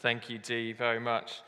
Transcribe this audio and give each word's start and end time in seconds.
Thank 0.00 0.30
you, 0.30 0.38
Dee, 0.38 0.72
very 0.72 0.98
much. 0.98 1.42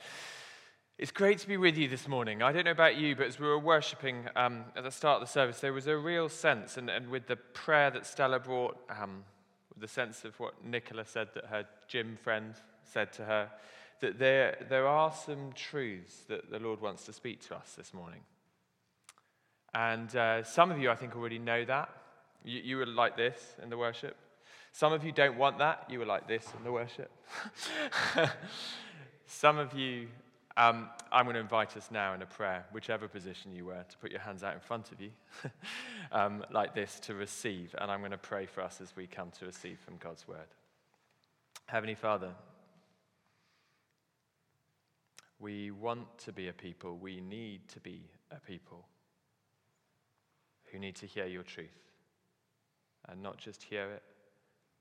It's 0.99 1.11
great 1.11 1.39
to 1.39 1.49
be 1.49 1.57
with 1.57 1.79
you 1.79 1.89
this 1.89 2.07
morning. 2.07 2.43
I 2.43 2.53
don't 2.53 2.67
know 2.67 2.71
about 2.71 2.97
you, 2.97 3.17
but 3.17 3.27
as 3.27 3.41
we 3.41 3.47
were 3.47 3.59
worshipping 3.59 4.26
um, 4.37 4.67
at 4.76 4.85
the 4.85 4.91
start 4.91 5.23
of 5.23 5.26
the 5.26 5.33
service, 5.33 5.60
there 5.60 5.73
was 5.73 5.87
a 5.87 5.97
real 5.97 6.28
sense, 6.28 6.76
and, 6.76 6.91
and 6.91 7.08
with 7.08 7.26
the 7.28 7.37
prayer 7.37 7.91
that 7.91 8.05
Stella 8.05 8.39
brought, 8.39 8.77
um, 8.91 9.25
with 9.71 9.80
the 9.80 9.89
sense 9.89 10.27
of 10.27 10.39
what 10.39 10.62
Nicola 10.62 11.07
said 11.07 11.29
that 11.35 11.46
her 11.46 11.65
gym 11.89 12.19
friend 12.23 12.55
said 12.85 13.11
to 13.15 13.25
her, 13.25 13.51
that 14.01 14.19
there, 14.19 14.59
there 14.69 14.87
are 14.87 15.11
some 15.12 15.53
truths 15.55 16.25
that 16.29 16.50
the 16.50 16.59
Lord 16.59 16.82
wants 16.82 17.07
to 17.07 17.14
speak 17.14 17.41
to 17.48 17.57
us 17.57 17.73
this 17.75 17.95
morning. 17.95 18.21
And 19.73 20.14
uh, 20.14 20.45
some 20.45 20.71
of 20.71 20.79
you, 20.79 20.91
I 20.91 20.95
think, 20.95 21.16
already 21.16 21.39
know 21.39 21.64
that. 21.64 21.89
You, 22.45 22.61
you 22.62 22.77
were 22.77 22.84
like 22.84 23.16
this 23.16 23.57
in 23.62 23.71
the 23.71 23.79
worship. 23.79 24.14
Some 24.73 24.95
of 24.95 25.04
you 25.04 25.12
don't 25.12 25.36
want 25.36 25.59
that. 25.59 25.84
You 25.89 25.98
were 25.98 26.07
like 26.07 26.27
this 26.27 26.46
in 26.57 26.64
the 26.64 26.72
worship. 26.72 27.11
Some 29.26 29.58
of 29.58 29.75
you, 29.75 30.08
um, 30.57 30.89
I'm 31.11 31.26
going 31.26 31.35
to 31.35 31.40
invite 31.40 31.76
us 31.76 31.90
now 31.90 32.14
in 32.14 32.22
a 32.22 32.26
prayer, 32.26 32.64
whichever 32.72 33.06
position 33.06 33.52
you 33.52 33.66
were, 33.66 33.84
to 33.86 33.98
put 33.98 34.10
your 34.10 34.20
hands 34.20 34.42
out 34.42 34.54
in 34.54 34.60
front 34.60 34.90
of 34.90 35.00
you, 35.00 35.10
um, 36.12 36.42
like 36.50 36.74
this, 36.74 36.98
to 37.00 37.14
receive. 37.14 37.74
And 37.78 37.90
I'm 37.90 38.00
going 38.00 38.12
to 38.12 38.18
pray 38.18 38.46
for 38.46 38.62
us 38.62 38.80
as 38.80 38.96
we 38.96 39.06
come 39.06 39.30
to 39.38 39.44
receive 39.44 39.78
from 39.78 39.98
God's 39.98 40.27
word. 40.27 40.38
Heavenly 41.66 41.94
Father, 41.94 42.30
we 45.38 45.70
want 45.70 46.06
to 46.18 46.32
be 46.32 46.48
a 46.48 46.52
people, 46.52 46.96
we 46.96 47.20
need 47.20 47.68
to 47.68 47.80
be 47.80 48.04
a 48.30 48.41
people 48.41 48.86
who 50.70 50.78
need 50.78 50.96
to 50.96 51.06
hear 51.06 51.27
your 51.27 51.42
truth. 51.42 51.68
And 53.08 53.22
not 53.22 53.36
just 53.36 53.62
hear 53.64 53.91
it, 53.91 54.02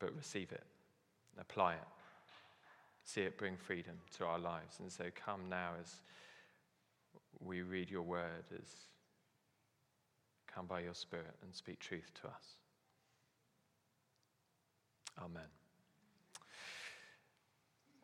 but 0.02 0.14
receive 0.16 0.52
it, 0.52 0.64
apply 1.40 1.76
it, 1.76 1.88
see 3.06 3.22
it 3.22 3.38
bring 3.38 3.56
freedom 3.56 3.94
to 4.18 4.26
our 4.26 4.40
lives. 4.40 4.80
And 4.80 4.92
so 4.92 5.06
come 5.16 5.42
now 5.50 5.70
as 5.80 5.94
we 7.40 7.62
read 7.62 7.90
your 7.90 8.02
word, 8.02 8.44
as 8.54 8.68
come 10.54 10.66
by 10.66 10.82
your 10.82 10.96
Spirit 10.96 11.36
and 11.44 11.54
speak 11.54 11.80
truth 11.80 12.12
to 12.22 12.28
us. 12.28 12.56
Amen. 15.24 15.44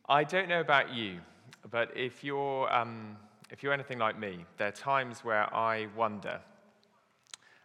I 0.07 0.23
don't 0.23 0.47
know 0.47 0.61
about 0.61 0.93
you, 0.93 1.17
but 1.69 1.91
if 1.95 2.23
you're, 2.23 2.73
um, 2.73 3.17
if 3.49 3.63
you're 3.63 3.73
anything 3.73 3.97
like 3.97 4.17
me, 4.17 4.45
there 4.57 4.67
are 4.67 4.71
times 4.71 5.25
where 5.25 5.53
I 5.53 5.87
wonder 5.95 6.39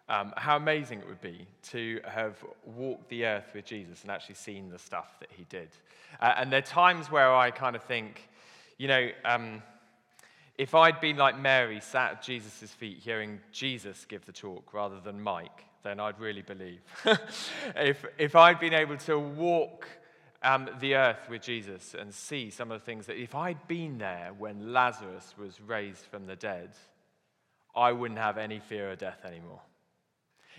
um, 0.09 0.33
how 0.37 0.57
amazing 0.57 1.01
it 1.01 1.09
would 1.09 1.21
be 1.21 1.47
to 1.71 2.01
have 2.05 2.45
walked 2.65 3.09
the 3.09 3.25
earth 3.25 3.53
with 3.55 3.65
Jesus 3.65 4.03
and 4.03 4.11
actually 4.11 4.35
seen 4.35 4.69
the 4.69 4.79
stuff 4.79 5.19
that 5.21 5.31
he 5.31 5.45
did. 5.45 5.71
Uh, 6.21 6.35
and 6.37 6.53
there 6.53 6.59
are 6.59 6.63
times 6.63 7.11
where 7.11 7.35
I 7.35 7.51
kind 7.51 7.77
of 7.77 7.83
think, 7.83 8.29
you 8.79 8.89
know, 8.89 9.09
um, 9.25 9.63
if 10.59 10.75
I'd 10.75 11.01
been 11.01 11.17
like 11.17 11.39
Mary, 11.39 11.81
sat 11.81 12.13
at 12.13 12.23
Jesus' 12.23 12.71
feet 12.71 12.99
hearing 12.99 13.41
Jesus 13.53 14.05
give 14.05 14.25
the 14.27 14.33
talk 14.33 14.75
rather 14.75 15.01
than 15.01 15.21
Mike, 15.21 15.65
then 15.83 15.99
I'd 15.99 16.21
really 16.21 16.43
believe. 16.43 16.81
if, 17.77 18.05
if 18.19 18.37
I'd 18.37 18.61
been 18.61 18.75
able 18.75 18.97
to 18.99 19.19
walk 19.19 19.89
um, 20.43 20.69
the 20.81 20.95
earth 20.95 21.29
with 21.31 21.43
Jesus 21.43 21.95
and 21.99 22.13
see 22.13 22.51
some 22.51 22.71
of 22.71 22.81
the 22.81 22.85
things 22.85 23.07
that, 23.07 23.17
if 23.17 23.35
I'd 23.35 23.67
been 23.67 23.99
there 23.99 24.33
when 24.37 24.73
Lazarus 24.73 25.35
was 25.39 25.61
raised 25.61 26.05
from 26.07 26.27
the 26.27 26.37
dead, 26.37 26.71
I 27.75 27.93
wouldn't 27.93 28.21
have 28.21 28.37
any 28.37 28.59
fear 28.59 28.91
of 28.91 28.99
death 28.99 29.25
anymore. 29.25 29.61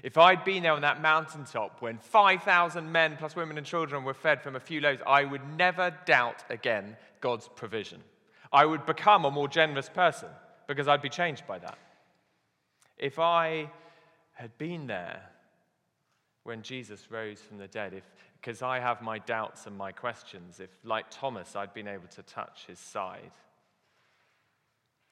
If 0.03 0.17
I'd 0.17 0.43
been 0.43 0.63
there 0.63 0.73
on 0.73 0.81
that 0.81 1.01
mountaintop 1.01 1.81
when 1.81 1.97
5,000 1.97 2.91
men 2.91 3.15
plus 3.15 3.37
women 3.37 3.57
and 3.57 3.65
children 3.65 4.03
were 4.03 4.13
fed 4.13 4.41
from 4.41 4.57
a 4.57 4.59
few 4.59 4.81
loaves, 4.81 5.01
I 5.07 5.23
would 5.23 5.41
never 5.57 5.95
doubt 6.05 6.43
again 6.49 6.97
God's 7.21 7.49
provision. 7.55 8.01
I 8.51 8.65
would 8.65 8.85
become 8.85 9.23
a 9.23 9.31
more 9.31 9.47
generous 9.47 9.87
person 9.87 10.27
because 10.67 10.89
I'd 10.89 11.01
be 11.01 11.09
changed 11.09 11.47
by 11.47 11.57
that. 11.59 11.77
If 12.97 13.17
I 13.17 13.71
had 14.33 14.57
been 14.57 14.87
there 14.87 15.23
when 16.43 16.63
Jesus 16.63 17.09
rose 17.09 17.39
from 17.39 17.57
the 17.57 17.69
dead, 17.69 18.03
because 18.41 18.61
I 18.61 18.79
have 18.79 19.01
my 19.01 19.19
doubts 19.19 19.67
and 19.67 19.77
my 19.77 19.93
questions, 19.93 20.59
if 20.59 20.69
like 20.83 21.05
Thomas 21.09 21.55
I'd 21.55 21.73
been 21.73 21.87
able 21.87 22.09
to 22.09 22.23
touch 22.23 22.65
his 22.67 22.77
side, 22.77 23.31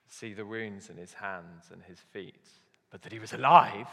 see 0.09 0.33
the 0.33 0.45
wounds 0.45 0.89
in 0.89 0.97
his 0.97 1.13
hands 1.13 1.69
and 1.71 1.81
his 1.81 1.99
feet, 2.11 2.49
but 2.91 3.01
that 3.03 3.13
he 3.13 3.19
was 3.19 3.31
alive, 3.31 3.87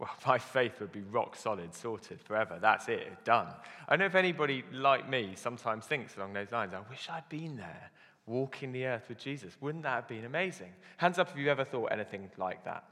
well, 0.00 0.10
my 0.26 0.38
faith 0.38 0.80
would 0.80 0.90
be 0.90 1.02
rock 1.02 1.36
solid, 1.36 1.72
sorted 1.74 2.20
forever. 2.20 2.58
That's 2.60 2.88
it, 2.88 3.24
done. 3.24 3.46
I 3.86 3.92
don't 3.92 4.00
know 4.00 4.06
if 4.06 4.16
anybody 4.16 4.64
like 4.72 5.08
me 5.08 5.34
sometimes 5.36 5.84
thinks 5.84 6.16
along 6.16 6.32
those 6.32 6.50
lines. 6.50 6.72
I 6.74 6.80
wish 6.90 7.08
I'd 7.08 7.28
been 7.28 7.56
there, 7.56 7.90
walking 8.26 8.72
the 8.72 8.86
earth 8.86 9.04
with 9.08 9.18
Jesus. 9.18 9.56
Wouldn't 9.60 9.84
that 9.84 9.94
have 9.94 10.08
been 10.08 10.24
amazing? 10.24 10.72
Hands 10.96 11.16
up 11.18 11.30
if 11.30 11.36
you've 11.36 11.48
ever 11.48 11.64
thought 11.64 11.92
anything 11.92 12.30
like 12.38 12.64
that. 12.64 12.84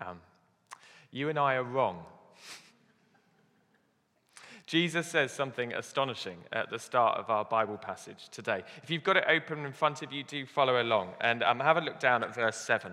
Um, 0.00 0.20
you 1.10 1.30
and 1.30 1.38
I 1.38 1.54
are 1.54 1.64
wrong. 1.64 2.04
Jesus 4.66 5.06
says 5.06 5.32
something 5.32 5.72
astonishing 5.72 6.38
at 6.52 6.70
the 6.70 6.78
start 6.78 7.18
of 7.18 7.30
our 7.30 7.44
Bible 7.44 7.78
passage 7.78 8.28
today. 8.30 8.62
If 8.82 8.90
you've 8.90 9.04
got 9.04 9.16
it 9.16 9.24
open 9.28 9.64
in 9.64 9.72
front 9.72 10.02
of 10.02 10.12
you, 10.12 10.24
do 10.24 10.44
follow 10.44 10.82
along 10.82 11.14
and 11.20 11.42
um, 11.42 11.60
have 11.60 11.76
a 11.76 11.80
look 11.80 12.00
down 12.00 12.22
at 12.22 12.34
verse 12.34 12.56
7. 12.56 12.92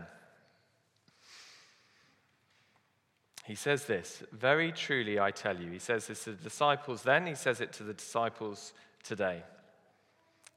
He 3.46 3.56
says 3.56 3.85
this 3.85 4.24
Very 4.31 4.72
truly, 4.72 5.19
I 5.19 5.31
tell 5.31 5.57
you. 5.59 5.72
He 5.72 5.79
says 5.79 6.07
this 6.07 6.24
to 6.25 6.31
the 6.31 6.44
disciples 6.44 7.03
then, 7.03 7.25
he 7.25 7.35
says 7.35 7.62
it 7.62 7.74
to 7.74 7.84
the 7.84 7.94
disciples 7.94 8.74
today. 9.03 9.44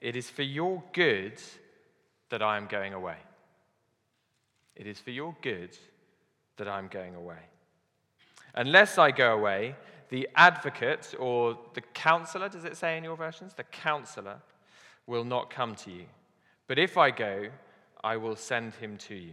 It 0.01 0.17
is 0.17 0.29
for 0.29 0.43
your 0.43 0.83
good 0.93 1.41
that 2.29 2.43
I 2.43 2.57
am 2.57 2.67
going 2.67 2.93
away. 2.93 3.17
It 4.77 4.87
is 4.87 4.99
for 4.99 5.11
your 5.11 5.35
good 5.41 5.77
that 6.57 6.69
I 6.69 6.79
am 6.79 6.89
going 6.89 7.15
away. 7.15 7.39
Unless 8.55 8.99
I 8.99 9.11
go 9.11 9.35
away, 9.35 9.77
the 10.11 10.29
advocate 10.37 11.15
or 11.19 11.59
the 11.75 11.81
counselor, 11.81 12.49
does 12.49 12.65
it 12.65 12.77
say 12.77 12.99
in 12.99 13.05
your 13.05 13.17
versions? 13.17 13.55
The 13.55 13.65
counselor 13.65 14.37
will 15.07 15.25
not 15.25 15.51
come 15.51 15.75
to 15.77 15.91
you. 15.91 16.05
But 16.67 16.79
if 16.79 16.97
I 16.97 17.11
go, 17.11 17.49
I 18.03 18.17
will 18.17 18.37
send 18.37 18.75
him 18.75 18.97
to 18.99 19.15
you. 19.15 19.33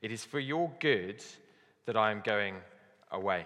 It 0.00 0.12
is 0.12 0.24
for 0.24 0.38
your 0.38 0.70
good 0.80 1.24
that 1.86 1.96
I 1.96 2.10
am 2.10 2.22
going 2.24 2.56
away. 3.12 3.44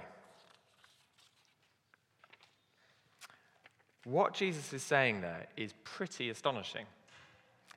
What 4.04 4.34
Jesus 4.34 4.72
is 4.72 4.82
saying 4.82 5.20
there 5.20 5.46
is 5.56 5.74
pretty 5.84 6.30
astonishing. 6.30 6.86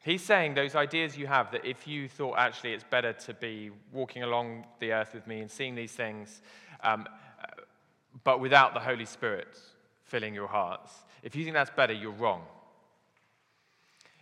He's 0.03 0.23
saying 0.23 0.53
those 0.53 0.75
ideas 0.75 1.17
you 1.17 1.27
have 1.27 1.51
that 1.51 1.65
if 1.65 1.87
you 1.87 2.07
thought 2.07 2.37
actually 2.37 2.73
it's 2.73 2.83
better 2.83 3.13
to 3.13 3.33
be 3.33 3.71
walking 3.91 4.23
along 4.23 4.65
the 4.79 4.93
earth 4.93 5.13
with 5.13 5.27
me 5.27 5.39
and 5.39 5.51
seeing 5.51 5.75
these 5.75 5.91
things, 5.91 6.41
um, 6.83 7.07
but 8.23 8.39
without 8.39 8.73
the 8.73 8.79
Holy 8.79 9.05
Spirit 9.05 9.59
filling 10.03 10.33
your 10.33 10.47
hearts, 10.47 11.03
if 11.23 11.35
you 11.35 11.43
think 11.43 11.55
that's 11.55 11.71
better, 11.71 11.93
you're 11.93 12.11
wrong 12.11 12.43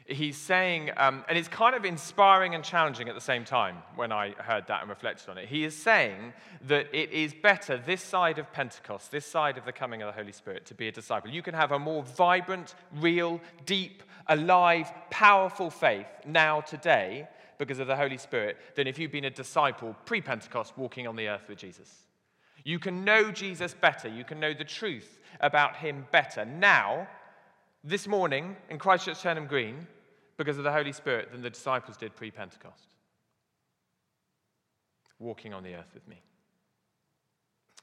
he's 0.08 0.38
saying, 0.38 0.92
um, 0.98 1.24
and 1.28 1.38
it's 1.38 1.48
kind 1.48 1.76
of 1.76 1.86
inspiring 1.86 2.56
and 2.56 2.64
challenging 2.64 3.10
at 3.10 3.16
the 3.16 3.22
same 3.22 3.44
time 3.44 3.78
when 3.96 4.12
I 4.12 4.32
heard 4.32 4.68
that 4.68 4.82
and 4.82 4.90
reflected 4.90 5.30
on 5.30 5.38
it. 5.38 5.48
He 5.48 5.64
is 5.64 5.76
saying 5.76 6.34
that 6.68 6.88
it 6.94 7.12
is 7.12 7.34
better 7.34 7.78
this 7.78 8.02
side 8.02 8.40
of 8.40 8.52
Pentecost, 8.52 9.12
this 9.12 9.26
side 9.26 9.58
of 9.58 9.66
the 9.66 9.72
coming 9.72 10.02
of 10.02 10.08
the 10.08 10.20
Holy 10.20 10.32
Spirit, 10.32 10.66
to 10.68 10.74
be 10.74 10.88
a 10.88 10.92
disciple. 10.92 11.30
You 11.30 11.42
can 11.42 11.54
have 11.54 11.72
a 11.72 11.80
more 11.80 12.04
vibrant, 12.04 12.76
real, 12.96 13.42
deep, 13.66 14.04
alive, 14.28 14.92
powerful 15.10 15.70
faith 15.70 16.08
now, 16.26 16.62
today, 16.62 17.28
because 17.58 17.80
of 17.80 17.88
the 17.88 17.96
Holy 17.96 18.18
Spirit, 18.18 18.58
than 18.76 18.88
if 18.88 18.98
you've 18.98 19.12
been 19.12 19.26
a 19.26 19.30
disciple 19.30 19.96
pre 20.06 20.22
Pentecost 20.22 20.78
walking 20.78 21.08
on 21.08 21.16
the 21.16 21.28
earth 21.28 21.48
with 21.50 21.58
Jesus. 21.58 21.92
You 22.64 22.80
can 22.80 23.04
know 23.04 23.32
Jesus 23.32 23.74
better. 23.74 24.08
You 24.08 24.24
can 24.24 24.40
know 24.40 24.54
the 24.54 24.64
truth 24.64 25.20
about 25.40 25.76
him 25.78 26.06
better 26.12 26.46
now, 26.46 27.08
this 27.84 28.08
morning 28.08 28.58
in 28.70 28.78
Christchurch 28.78 29.22
Turnham 29.22 29.48
Green, 29.48 29.88
because 30.38 30.58
of 30.58 30.64
the 30.64 30.72
Holy 30.72 30.92
Spirit 30.92 31.32
than 31.32 31.42
the 31.42 31.50
disciples 31.50 31.98
did 31.98 32.16
pre 32.16 32.32
Pentecost. 32.32 32.96
Walking 35.20 35.54
on 35.54 35.64
the 35.64 35.74
earth 35.74 35.92
with 35.94 36.08
me. 36.08 36.22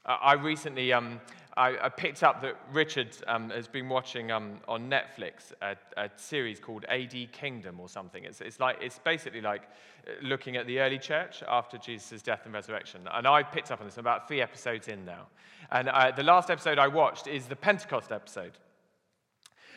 I 0.05 0.33
recently 0.33 0.93
um, 0.93 1.19
I, 1.57 1.85
I, 1.85 1.89
picked 1.89 2.21
up 2.21 2.41
that 2.41 2.57
Richard 2.73 3.15
um, 3.27 3.49
has 3.49 3.67
been 3.67 3.87
watching 3.87 4.29
um, 4.29 4.59
on 4.67 4.89
Netflix 4.89 5.53
a, 5.61 5.75
a, 5.95 6.09
series 6.17 6.59
called 6.59 6.85
AD 6.89 7.31
Kingdom 7.31 7.79
or 7.79 7.87
something. 7.87 8.25
It's, 8.25 8.41
it's, 8.41 8.59
like, 8.59 8.77
it's 8.81 8.99
basically 8.99 9.39
like 9.39 9.63
uh, 10.05 10.11
looking 10.21 10.57
at 10.57 10.67
the 10.67 10.79
early 10.79 10.99
church 10.99 11.43
after 11.47 11.77
Jesus' 11.77 12.21
death 12.21 12.41
and 12.43 12.53
resurrection. 12.53 13.07
And 13.11 13.25
I 13.25 13.41
picked 13.41 13.71
up 13.71 13.79
on 13.79 13.87
this, 13.87 13.97
I'm 13.97 14.01
about 14.01 14.27
three 14.27 14.41
episodes 14.41 14.89
in 14.89 15.05
now. 15.05 15.27
And 15.71 15.87
uh, 15.87 16.11
the 16.11 16.23
last 16.23 16.49
episode 16.49 16.77
I 16.77 16.87
watched 16.87 17.25
is 17.25 17.45
the 17.45 17.55
Pentecost 17.55 18.11
episode. 18.11 18.59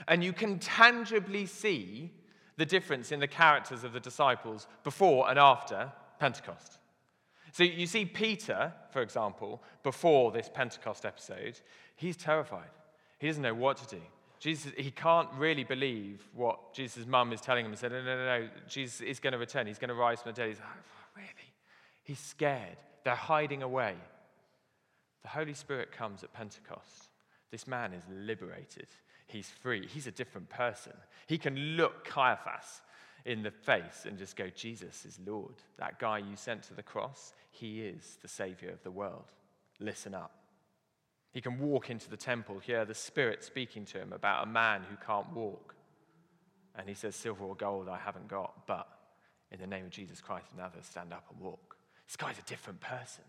And 0.09 0.23
you 0.25 0.33
can 0.33 0.59
tangibly 0.59 1.47
see 1.47 2.11
the 2.59 2.67
difference 2.67 3.13
in 3.13 3.21
the 3.21 3.27
characters 3.27 3.85
of 3.85 3.93
the 3.95 4.01
disciples 4.01 4.67
before 4.85 5.31
and 5.31 5.39
after 5.39 5.91
Pentecost. 6.19 6.79
So 7.53 7.63
you 7.63 7.87
see 7.87 8.05
Peter, 8.05 8.75
for 8.91 9.01
example, 9.01 9.63
before 9.83 10.33
this 10.33 10.51
Pentecost 10.53 11.07
episode, 11.07 11.59
he's 11.97 12.17
terrified. 12.17 12.69
He 13.19 13.29
doesn't 13.29 13.43
know 13.43 13.55
what 13.55 13.79
to 13.79 13.97
do. 13.97 14.03
Jesus, 14.39 14.73
he 14.77 14.91
can't 14.91 15.29
really 15.37 15.65
believe 15.65 16.29
what 16.35 16.75
Jesus' 16.75 17.07
mum 17.07 17.33
is 17.33 17.41
telling 17.41 17.65
him 17.65 17.73
He 17.73 17.77
said, 17.77 17.91
no, 17.93 18.03
no, 18.03 18.17
no, 18.17 18.41
no, 18.41 18.49
Jesus 18.69 19.01
is 19.01 19.19
going 19.19 19.33
to 19.33 19.39
return. 19.39 19.67
He's 19.67 19.79
going 19.79 19.89
to 19.89 19.95
rise 19.95 20.21
from 20.21 20.33
the 20.33 20.37
dead. 20.37 20.49
He's 20.49 20.59
like, 20.59 20.69
oh, 20.69 21.11
really? 21.17 21.55
He's 22.03 22.21
scared. 22.21 22.77
They're 23.05 23.15
hiding 23.15 23.63
away. 23.63 23.95
The 25.23 25.29
Holy 25.29 25.55
Spirit 25.55 25.91
comes 25.91 26.23
at 26.23 26.33
Pentecost. 26.33 27.11
This 27.51 27.67
man 27.67 27.93
is 27.93 28.03
liberated. 28.11 28.87
He's 29.29 29.49
free. 29.49 29.87
He's 29.87 30.07
a 30.07 30.13
different 30.13 30.49
person. 30.49 30.95
He 31.27 31.39
can 31.39 31.55
look 31.77 32.05
Caiaphas 32.05 32.81
in 33.25 33.43
the 33.43 33.51
face 33.51 34.07
and 34.07 34.19
just 34.19 34.37
go, 34.37 34.49
Jesus 34.49 35.05
is 35.05 35.21
Lord. 35.25 35.55
That 35.79 35.99
guy 35.99 36.19
you 36.19 36.35
sent 36.35 36.63
to 36.65 36.75
the 36.75 36.83
cross, 36.83 37.35
he 37.51 37.83
is 37.83 38.19
the 38.23 38.29
Savior 38.29 38.71
of 38.71 38.83
the 38.83 38.91
world. 38.91 39.31
Listen 39.81 40.15
up. 40.15 40.33
He 41.33 41.43
can 41.43 41.59
walk 41.59 41.91
into 41.91 42.09
the 42.09 42.17
temple, 42.17 42.59
hear 42.59 42.87
the 42.87 42.95
Spirit 42.95 43.45
speaking 43.45 43.85
to 43.87 43.99
him 43.99 44.15
about 44.15 44.45
a 44.45 44.51
man 44.51 44.83
who 44.89 44.97
can't 45.07 45.31
walk. 45.35 45.75
And 46.75 46.89
he 46.89 46.95
says, 46.95 47.15
Silver 47.15 47.45
or 47.45 47.55
gold 47.55 47.89
I 47.89 47.99
haven't 47.99 48.29
got, 48.29 48.67
but 48.67 48.89
in 49.53 49.61
the 49.61 49.67
name 49.67 49.85
of 49.85 49.91
Jesus 49.91 50.23
Christ 50.23 50.47
and 50.53 50.61
others, 50.65 50.87
stand 50.87 51.13
up 51.13 51.27
and 51.31 51.41
walk. 51.41 51.77
This 52.07 52.17
guy's 52.17 52.39
a 52.39 52.43
different 52.43 52.81
person. 52.81 53.25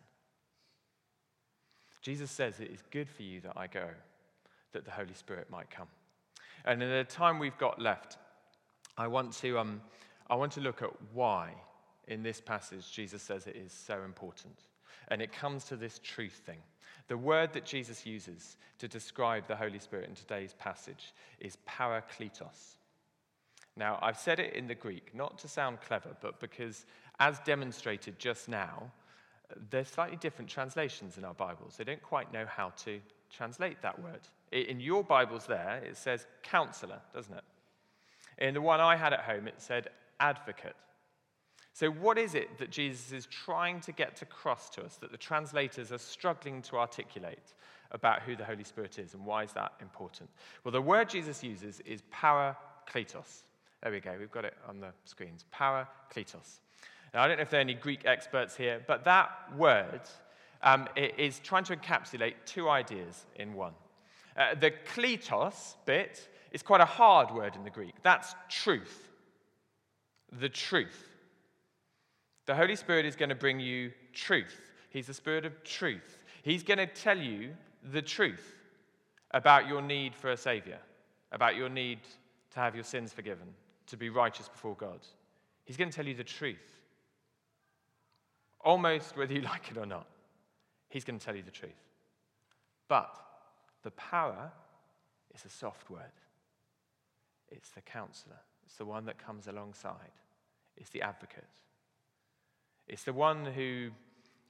Jesus 2.01 2.31
says 2.31 2.61
it 2.61 2.71
is 2.71 2.81
good 2.89 3.09
for 3.09 3.23
you 3.23 3.41
that 3.41 3.57
I 3.57 3.67
go, 3.67 3.89
that 4.73 4.85
the 4.85 4.91
Holy 4.91 5.13
Spirit 5.13 5.49
might 5.49 5.69
come. 5.69 5.87
And 6.65 6.81
in 6.83 6.89
the 6.89 7.03
time 7.03 7.39
we've 7.39 7.57
got 7.57 7.81
left, 7.81 8.17
I 8.97 9.07
want 9.07 9.33
to, 9.37 9.57
um, 9.57 9.81
I 10.29 10.35
want 10.35 10.51
to 10.53 10.61
look 10.61 10.81
at 10.81 10.89
why 11.13 11.53
in 12.07 12.23
this 12.23 12.41
passage 12.41 12.91
Jesus 12.91 13.21
says 13.21 13.47
it 13.47 13.55
is 13.55 13.71
so 13.71 14.03
important. 14.03 14.55
And 15.07 15.21
it 15.21 15.31
comes 15.31 15.65
to 15.65 15.75
this 15.75 15.99
truth 16.03 16.41
thing. 16.45 16.59
The 17.07 17.17
word 17.17 17.53
that 17.53 17.65
Jesus 17.65 18.05
uses 18.05 18.57
to 18.77 18.87
describe 18.87 19.47
the 19.47 19.55
Holy 19.55 19.79
Spirit 19.79 20.09
in 20.09 20.15
today's 20.15 20.53
passage 20.53 21.13
is 21.39 21.57
parakletos. 21.67 22.77
Now, 23.75 23.97
I've 24.01 24.17
said 24.17 24.39
it 24.39 24.53
in 24.53 24.67
the 24.67 24.75
Greek, 24.75 25.15
not 25.15 25.37
to 25.39 25.47
sound 25.47 25.79
clever, 25.81 26.09
but 26.21 26.39
because, 26.39 26.85
as 27.19 27.39
demonstrated 27.39 28.19
just 28.19 28.49
now, 28.49 28.91
there's 29.69 29.87
slightly 29.87 30.17
different 30.17 30.49
translations 30.49 31.17
in 31.17 31.25
our 31.25 31.33
Bibles. 31.33 31.77
They 31.77 31.83
don't 31.83 32.01
quite 32.03 32.31
know 32.31 32.45
how 32.45 32.69
to 32.83 32.99
translate 33.35 33.81
that 33.81 34.01
word. 34.01 34.21
In 34.51 34.79
your 34.79 35.03
Bibles, 35.03 35.45
there, 35.45 35.81
it 35.85 35.97
says 35.97 36.25
counselor, 36.43 36.99
doesn't 37.13 37.33
it? 37.33 37.43
In 38.39 38.53
the 38.53 38.61
one 38.61 38.79
I 38.79 38.95
had 38.95 39.13
at 39.13 39.21
home, 39.21 39.47
it 39.47 39.55
said 39.57 39.89
advocate. 40.19 40.75
So, 41.73 41.89
what 41.89 42.17
is 42.17 42.35
it 42.35 42.57
that 42.57 42.71
Jesus 42.71 43.11
is 43.11 43.25
trying 43.25 43.79
to 43.81 43.91
get 43.91 44.21
across 44.21 44.69
to 44.71 44.83
us 44.83 44.97
that 44.97 45.11
the 45.11 45.17
translators 45.17 45.91
are 45.91 45.97
struggling 45.97 46.61
to 46.63 46.77
articulate 46.77 47.53
about 47.91 48.21
who 48.21 48.35
the 48.35 48.43
Holy 48.45 48.63
Spirit 48.63 48.99
is 48.99 49.13
and 49.13 49.25
why 49.25 49.43
is 49.43 49.53
that 49.53 49.73
important? 49.81 50.29
Well, 50.63 50.71
the 50.71 50.81
word 50.81 51.09
Jesus 51.09 51.43
uses 51.43 51.79
is 51.81 52.01
parakletos. 52.13 53.43
There 53.81 53.91
we 53.91 53.99
go, 53.99 54.15
we've 54.19 54.31
got 54.31 54.45
it 54.45 54.55
on 54.67 54.79
the 54.79 54.91
screens. 55.05 55.45
Parakletos. 55.53 56.59
Now, 57.13 57.23
I 57.23 57.27
don't 57.27 57.37
know 57.37 57.43
if 57.43 57.49
there 57.49 57.59
are 57.59 57.61
any 57.61 57.75
Greek 57.75 58.05
experts 58.05 58.55
here, 58.55 58.81
but 58.85 59.05
that 59.05 59.29
word 59.55 60.01
um, 60.61 60.87
is 60.95 61.39
trying 61.39 61.63
to 61.65 61.75
encapsulate 61.75 62.33
two 62.45 62.69
ideas 62.69 63.25
in 63.35 63.53
one. 63.53 63.73
Uh, 64.35 64.55
the 64.55 64.71
kletos 64.93 65.75
bit 65.85 66.29
is 66.51 66.61
quite 66.61 66.81
a 66.81 66.85
hard 66.85 67.31
word 67.31 67.55
in 67.55 67.63
the 67.63 67.69
Greek. 67.69 67.93
That's 68.01 68.35
truth. 68.49 69.09
The 70.39 70.49
truth. 70.49 71.07
The 72.45 72.55
Holy 72.55 72.75
Spirit 72.75 73.05
is 73.05 73.15
going 73.15 73.29
to 73.29 73.35
bring 73.35 73.59
you 73.59 73.91
truth. 74.13 74.59
He's 74.89 75.07
the 75.07 75.13
Spirit 75.13 75.45
of 75.45 75.63
truth. 75.63 76.19
He's 76.41 76.63
going 76.63 76.79
to 76.79 76.87
tell 76.87 77.17
you 77.17 77.51
the 77.91 78.01
truth 78.01 78.55
about 79.31 79.67
your 79.67 79.81
need 79.81 80.15
for 80.15 80.31
a 80.31 80.37
Savior, 80.37 80.79
about 81.31 81.55
your 81.55 81.69
need 81.69 81.99
to 82.51 82.59
have 82.59 82.73
your 82.73 82.83
sins 82.83 83.13
forgiven, 83.13 83.47
to 83.87 83.97
be 83.97 84.09
righteous 84.09 84.47
before 84.49 84.75
God. 84.75 84.99
He's 85.65 85.77
going 85.77 85.89
to 85.89 85.95
tell 85.95 86.07
you 86.07 86.15
the 86.15 86.23
truth. 86.23 86.57
Almost 88.61 89.15
whether 89.15 89.33
you 89.33 89.41
like 89.53 89.69
it 89.69 89.77
or 89.77 89.85
not, 89.85 90.07
He's 90.89 91.03
going 91.03 91.19
to 91.19 91.25
tell 91.25 91.35
you 91.35 91.43
the 91.43 91.51
truth. 91.51 91.71
But 92.87 93.15
the 93.83 93.91
para 93.91 94.51
is 95.33 95.45
a 95.45 95.49
soft 95.49 95.89
word. 95.89 96.01
It's 97.49 97.69
the 97.69 97.81
counselor, 97.81 98.39
it's 98.65 98.75
the 98.75 98.85
one 98.85 99.05
that 99.05 99.17
comes 99.17 99.47
alongside, 99.47 100.11
it's 100.77 100.89
the 100.89 101.01
advocate. 101.01 101.43
It's 102.87 103.03
the 103.03 103.13
one 103.13 103.45
who, 103.45 103.89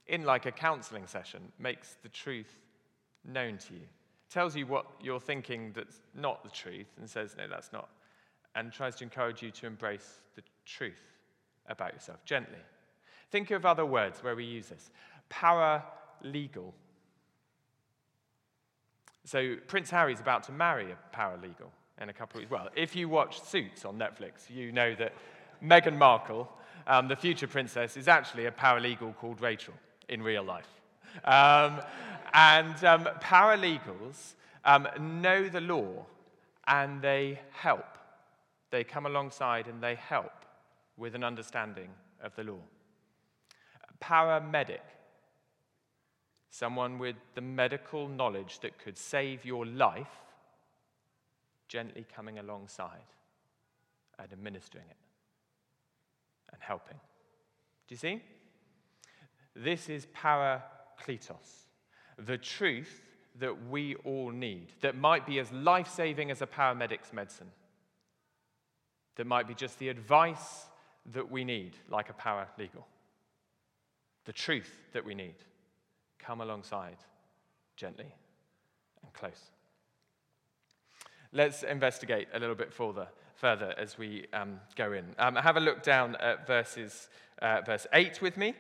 in 0.08 0.24
like 0.24 0.46
a 0.46 0.52
counseling 0.52 1.08
session, 1.08 1.52
makes 1.60 1.98
the 2.02 2.10
truth 2.10 2.58
known 3.26 3.58
to 3.58 3.74
you, 3.74 3.88
tells 4.30 4.56
you 4.56 4.66
what 4.66 4.86
you're 5.02 5.20
thinking 5.20 5.74
that's 5.76 6.02
not 6.16 6.44
the 6.44 6.50
truth, 6.50 6.88
and 6.98 7.10
says, 7.10 7.36
no, 7.38 7.48
that's 7.50 7.74
not, 7.74 7.90
and 8.56 8.72
tries 8.72 8.96
to 8.96 9.04
encourage 9.04 9.42
you 9.42 9.52
to 9.52 9.68
embrace 9.68 10.20
the 10.36 10.44
truth 10.66 11.18
about 11.68 11.94
yourself 11.94 12.24
gently. 12.26 12.60
Think 13.30 13.52
of 13.52 13.66
other 13.66 13.86
words 13.86 14.24
where 14.24 14.36
we 14.36 14.46
use 14.46 14.68
this. 14.68 14.90
Paralegal. 16.24 16.74
So 19.25 19.56
Prince 19.68 19.89
Harry's 19.89 20.19
about 20.19 20.44
to 20.44 20.51
marry 20.51 20.92
a 20.92 21.16
paralegal 21.16 21.69
in 22.01 22.10
a 22.10 22.13
couple 22.13 22.38
of 22.38 22.44
weeks. 22.44 22.51
Well, 22.51 22.69
if 22.75 22.95
you 22.95 23.10
watch 23.10 23.42
Suits 23.42 23.86
on 23.86 23.98
Netflix, 23.98 24.50
you 24.50 24.71
know 24.71 24.95
that 24.95 25.13
Meghan 25.63 25.98
Markle 25.98 26.50
um, 26.89 27.07
the 27.07 27.16
future 27.16 27.48
princess 27.48 27.95
is 27.98 28.07
actually 28.07 28.48
a 28.48 28.51
paralegal 28.51 29.16
called 29.16 29.42
Rachel 29.42 29.75
in 30.10 30.24
real 30.24 30.44
life. 30.44 30.68
Um, 31.24 31.81
and 32.33 32.83
um, 32.83 33.07
paralegals 33.21 34.33
um, 34.66 34.88
know 35.00 35.48
the 35.48 35.62
law 35.62 36.06
and 36.68 37.01
they 37.01 37.39
help. 37.51 37.86
They 38.71 38.83
come 38.83 39.06
alongside 39.06 39.68
and 39.68 39.81
they 39.81 39.95
help 39.95 40.31
with 40.98 41.13
an 41.13 41.24
understanding 41.24 41.89
of 42.24 42.36
the 42.36 42.44
law. 42.44 42.60
Paramedic, 44.01 44.80
someone 46.50 46.98
with 47.00 47.16
the 47.36 47.42
medical 47.42 48.07
knowledge 48.07 48.60
that 48.60 48.80
could 48.80 48.98
save 48.98 49.46
your 49.46 49.66
life, 49.66 50.07
gently 51.68 52.06
coming 52.16 52.40
alongside 52.40 52.98
and 54.18 54.31
administering 54.34 54.86
it 54.90 54.98
and 56.51 56.62
helping. 56.62 56.98
Do 57.88 57.94
you 57.94 57.98
see? 57.98 58.22
This 59.56 59.90
is 59.90 60.07
parakletos, 60.07 61.68
the 62.18 62.38
truth 62.38 63.02
that 63.40 63.69
we 63.69 63.95
all 64.04 64.31
need, 64.31 64.68
that 64.81 64.98
might 64.98 65.25
be 65.25 65.40
as 65.40 65.52
life 65.52 65.88
saving 65.88 66.31
as 66.31 66.42
a 66.42 66.48
paramedic's 66.48 67.13
medicine, 67.13 67.52
that 69.16 69.28
might 69.28 69.47
be 69.47 69.54
just 69.54 69.80
the 69.80 69.90
advice 69.90 70.66
that 71.14 71.30
we 71.30 71.44
need, 71.44 71.76
like 71.90 72.09
a 72.09 72.14
paralegal, 72.14 72.83
the 74.26 74.33
truth 74.33 74.71
that 74.94 75.06
we 75.06 75.16
need. 75.16 75.35
Come 76.19 76.42
alongside 76.42 76.97
gently 77.76 78.14
and 79.04 79.14
close. 79.14 79.52
Let's 81.31 81.64
investigate 81.64 82.28
a 82.33 82.40
little 82.40 82.56
bit 82.56 82.73
further 82.73 83.07
further 83.40 83.73
as 83.78 83.97
we 83.97 84.26
um, 84.33 84.59
go 84.76 84.92
in. 84.92 85.06
Um, 85.18 85.35
have 85.35 85.56
a 85.56 85.61
look 85.61 85.81
down 85.81 86.18
at 86.18 86.45
verses, 86.45 87.07
uh, 87.42 87.61
verse 87.66 87.88
8 87.94 88.21
with 88.21 88.35
me. 88.35 88.54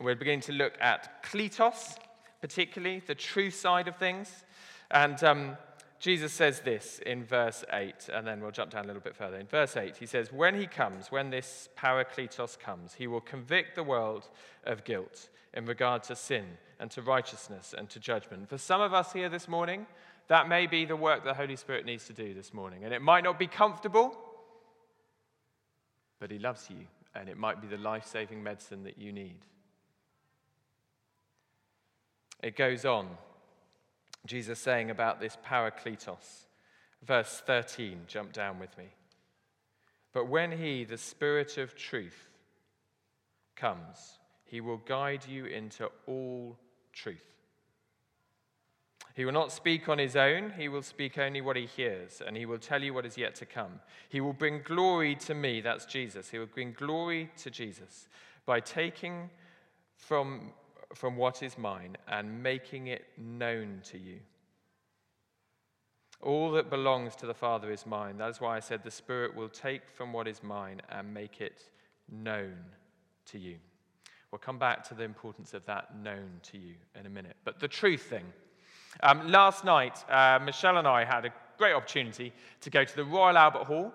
We're 0.00 0.16
beginning 0.16 0.40
to 0.42 0.52
look 0.52 0.72
at 0.80 1.22
kletos, 1.22 1.96
particularly 2.40 3.00
the 3.06 3.14
true 3.14 3.50
side 3.50 3.86
of 3.86 3.96
things. 3.96 4.44
And 4.90 5.22
um, 5.22 5.56
Jesus 6.04 6.34
says 6.34 6.60
this 6.60 7.00
in 7.06 7.24
verse 7.24 7.64
8, 7.72 8.10
and 8.12 8.26
then 8.26 8.42
we'll 8.42 8.50
jump 8.50 8.70
down 8.70 8.84
a 8.84 8.86
little 8.86 9.00
bit 9.00 9.16
further. 9.16 9.38
In 9.38 9.46
verse 9.46 9.74
8, 9.74 9.96
he 9.96 10.04
says, 10.04 10.30
When 10.30 10.54
he 10.54 10.66
comes, 10.66 11.10
when 11.10 11.30
this 11.30 11.70
parakletos 11.78 12.58
comes, 12.58 12.92
he 12.92 13.06
will 13.06 13.22
convict 13.22 13.74
the 13.74 13.84
world 13.84 14.28
of 14.64 14.84
guilt 14.84 15.30
in 15.54 15.64
regard 15.64 16.02
to 16.02 16.14
sin 16.14 16.44
and 16.78 16.90
to 16.90 17.00
righteousness 17.00 17.74
and 17.74 17.88
to 17.88 17.98
judgment. 17.98 18.50
For 18.50 18.58
some 18.58 18.82
of 18.82 18.92
us 18.92 19.14
here 19.14 19.30
this 19.30 19.48
morning, 19.48 19.86
that 20.28 20.46
may 20.46 20.66
be 20.66 20.84
the 20.84 20.94
work 20.94 21.24
the 21.24 21.32
Holy 21.32 21.56
Spirit 21.56 21.86
needs 21.86 22.06
to 22.08 22.12
do 22.12 22.34
this 22.34 22.52
morning. 22.52 22.84
And 22.84 22.92
it 22.92 23.00
might 23.00 23.24
not 23.24 23.38
be 23.38 23.46
comfortable, 23.46 24.14
but 26.20 26.30
He 26.30 26.38
loves 26.38 26.68
you, 26.68 26.86
and 27.14 27.30
it 27.30 27.38
might 27.38 27.62
be 27.62 27.66
the 27.66 27.78
life 27.78 28.04
saving 28.04 28.42
medicine 28.42 28.82
that 28.82 28.98
you 28.98 29.10
need. 29.10 29.38
It 32.42 32.56
goes 32.56 32.84
on, 32.84 33.08
Jesus 34.26 34.58
saying 34.58 34.90
about 34.90 35.20
this 35.20 35.36
parakletos. 35.46 36.46
Verse 37.02 37.42
13, 37.46 38.02
jump 38.06 38.32
down 38.32 38.58
with 38.58 38.76
me. 38.78 38.86
But 40.12 40.28
when 40.28 40.52
He, 40.52 40.84
the 40.84 40.96
Spirit 40.96 41.58
of 41.58 41.76
truth, 41.76 42.28
comes, 43.56 44.18
He 44.44 44.60
will 44.60 44.78
guide 44.78 45.26
you 45.28 45.46
into 45.46 45.90
all 46.06 46.56
truth. 46.92 47.34
He 49.14 49.24
will 49.24 49.32
not 49.32 49.52
speak 49.52 49.88
on 49.88 49.98
his 49.98 50.16
own, 50.16 50.52
he 50.58 50.68
will 50.68 50.82
speak 50.82 51.18
only 51.18 51.40
what 51.40 51.54
he 51.54 51.66
hears, 51.66 52.20
and 52.20 52.36
he 52.36 52.46
will 52.46 52.58
tell 52.58 52.82
you 52.82 52.92
what 52.92 53.06
is 53.06 53.16
yet 53.16 53.36
to 53.36 53.46
come. 53.46 53.80
He 54.08 54.20
will 54.20 54.32
bring 54.32 54.62
glory 54.64 55.14
to 55.16 55.34
me, 55.34 55.60
that's 55.60 55.86
Jesus. 55.86 56.30
He 56.30 56.38
will 56.38 56.46
bring 56.46 56.72
glory 56.72 57.30
to 57.36 57.50
Jesus 57.50 58.08
by 58.44 58.58
taking 58.58 59.30
from, 59.96 60.50
from 60.94 61.16
what 61.16 61.42
is 61.42 61.58
mine 61.58 61.96
and 62.08 62.42
making 62.42 62.86
it 62.86 63.04
known 63.18 63.80
to 63.84 63.98
you. 63.98 64.20
All 66.20 66.52
that 66.52 66.70
belongs 66.70 67.16
to 67.16 67.26
the 67.26 67.34
Father 67.34 67.70
is 67.70 67.84
mine. 67.84 68.16
That 68.16 68.30
is 68.30 68.40
why 68.40 68.56
I 68.56 68.60
said 68.60 68.82
the 68.82 68.90
Spirit 68.90 69.34
will 69.34 69.48
take 69.48 69.88
from 69.88 70.12
what 70.12 70.26
is 70.26 70.42
mine 70.42 70.80
and 70.88 71.12
make 71.12 71.40
it 71.40 71.68
known 72.10 72.56
to 73.26 73.38
you. 73.38 73.56
We'll 74.30 74.38
come 74.38 74.58
back 74.58 74.82
to 74.88 74.94
the 74.94 75.04
importance 75.04 75.54
of 75.54 75.64
that 75.66 75.96
known 75.96 76.30
to 76.44 76.58
you 76.58 76.74
in 76.98 77.06
a 77.06 77.10
minute. 77.10 77.36
But 77.44 77.60
the 77.60 77.68
truth 77.68 78.02
thing. 78.02 78.24
Um, 79.02 79.30
last 79.30 79.64
night, 79.64 79.98
uh, 80.08 80.38
Michelle 80.42 80.78
and 80.78 80.88
I 80.88 81.04
had 81.04 81.24
a 81.24 81.32
great 81.58 81.74
opportunity 81.74 82.32
to 82.60 82.70
go 82.70 82.84
to 82.84 82.96
the 82.96 83.04
Royal 83.04 83.36
Albert 83.36 83.64
Hall 83.64 83.92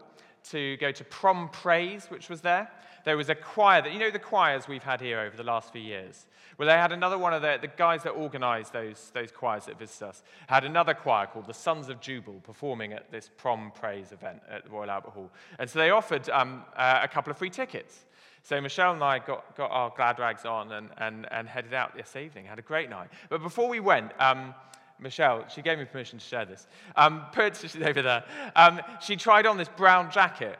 to 0.51 0.77
go 0.77 0.91
to 0.91 1.03
prom 1.03 1.49
praise, 1.49 2.07
which 2.07 2.29
was 2.29 2.41
there. 2.41 2.69
There 3.05 3.17
was 3.17 3.29
a 3.29 3.35
choir 3.35 3.81
that, 3.81 3.93
you 3.93 3.99
know, 3.99 4.11
the 4.11 4.19
choirs 4.19 4.67
we've 4.67 4.83
had 4.83 5.01
here 5.01 5.19
over 5.19 5.37
the 5.37 5.43
last 5.43 5.71
few 5.71 5.81
years. 5.81 6.25
Well, 6.57 6.67
they 6.67 6.73
had 6.73 6.91
another 6.91 7.17
one 7.17 7.33
of 7.33 7.41
the, 7.41 7.57
the 7.61 7.69
guys 7.69 8.03
that 8.03 8.09
organized 8.09 8.73
those, 8.73 9.11
those 9.13 9.31
choirs 9.31 9.65
that 9.65 9.79
visit 9.79 10.03
us, 10.03 10.23
had 10.47 10.65
another 10.65 10.93
choir 10.93 11.25
called 11.25 11.47
the 11.47 11.53
Sons 11.53 11.87
of 11.87 12.01
Jubal 12.01 12.41
performing 12.43 12.91
at 12.91 13.09
this 13.11 13.29
prom 13.37 13.71
praise 13.73 14.11
event 14.11 14.41
at 14.49 14.65
the 14.65 14.69
Royal 14.69 14.89
Albert 14.89 15.11
Hall. 15.11 15.31
And 15.57 15.69
so 15.69 15.79
they 15.79 15.91
offered 15.91 16.29
um, 16.29 16.63
uh, 16.75 16.99
a 17.01 17.07
couple 17.07 17.31
of 17.31 17.37
free 17.37 17.49
tickets. 17.49 18.05
So 18.43 18.59
Michelle 18.59 18.93
and 18.93 19.03
I 19.03 19.19
got, 19.19 19.55
got 19.55 19.71
our 19.71 19.93
glad 19.95 20.19
rags 20.19 20.43
on 20.43 20.71
and, 20.71 20.89
and, 20.97 21.27
and 21.31 21.47
headed 21.47 21.73
out 21.73 21.95
this 21.95 22.15
evening. 22.15 22.45
Had 22.45 22.59
a 22.59 22.63
great 22.63 22.89
night. 22.89 23.09
But 23.29 23.41
before 23.41 23.69
we 23.69 23.79
went, 23.79 24.11
um, 24.19 24.53
Michelle, 24.99 25.45
she 25.47 25.61
gave 25.61 25.77
me 25.77 25.85
permission 25.85 26.19
to 26.19 26.25
share 26.25 26.45
this. 26.45 26.67
Um, 26.95 27.25
she's 27.59 27.75
over 27.81 28.01
there. 28.01 28.23
Um, 28.55 28.81
she 29.01 29.15
tried 29.15 29.45
on 29.45 29.57
this 29.57 29.69
brown 29.69 30.11
jacket. 30.11 30.57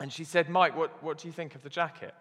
And 0.00 0.12
she 0.12 0.24
said, 0.24 0.48
Mike, 0.48 0.76
what, 0.76 1.02
what 1.02 1.18
do 1.18 1.28
you 1.28 1.32
think 1.32 1.54
of 1.54 1.62
the 1.62 1.68
jacket? 1.68 2.14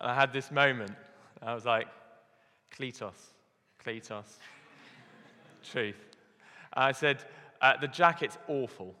and 0.00 0.10
I 0.10 0.14
had 0.14 0.32
this 0.32 0.50
moment. 0.50 0.92
I 1.40 1.54
was 1.54 1.64
like, 1.64 1.88
Kletos, 2.76 3.14
Kletos, 3.84 4.36
truth. 5.64 5.96
And 6.74 6.84
I 6.84 6.92
said, 6.92 7.24
uh, 7.60 7.76
the 7.80 7.88
jacket's 7.88 8.36
awful. 8.48 8.94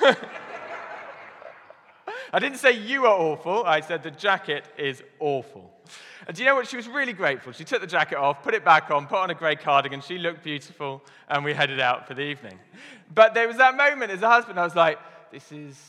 I 2.34 2.40
didn't 2.40 2.58
say 2.58 2.72
you 2.72 3.06
are 3.06 3.16
awful. 3.16 3.62
I 3.64 3.80
said 3.80 4.02
the 4.02 4.10
jacket 4.10 4.64
is 4.76 5.04
awful. 5.20 5.72
And 6.26 6.36
do 6.36 6.42
you 6.42 6.48
know 6.48 6.56
what? 6.56 6.66
She 6.66 6.76
was 6.76 6.88
really 6.88 7.12
grateful. 7.12 7.52
She 7.52 7.62
took 7.62 7.80
the 7.80 7.86
jacket 7.86 8.18
off, 8.18 8.42
put 8.42 8.54
it 8.54 8.64
back 8.64 8.90
on, 8.90 9.06
put 9.06 9.18
on 9.18 9.30
a 9.30 9.34
grey 9.34 9.54
cardigan. 9.54 10.00
She 10.00 10.18
looked 10.18 10.42
beautiful, 10.42 11.00
and 11.28 11.44
we 11.44 11.54
headed 11.54 11.78
out 11.78 12.08
for 12.08 12.14
the 12.14 12.22
evening. 12.22 12.58
But 13.14 13.34
there 13.34 13.46
was 13.46 13.58
that 13.58 13.76
moment 13.76 14.10
as 14.10 14.22
a 14.22 14.28
husband, 14.28 14.58
I 14.58 14.64
was 14.64 14.74
like, 14.74 14.98
this 15.30 15.52
is 15.52 15.80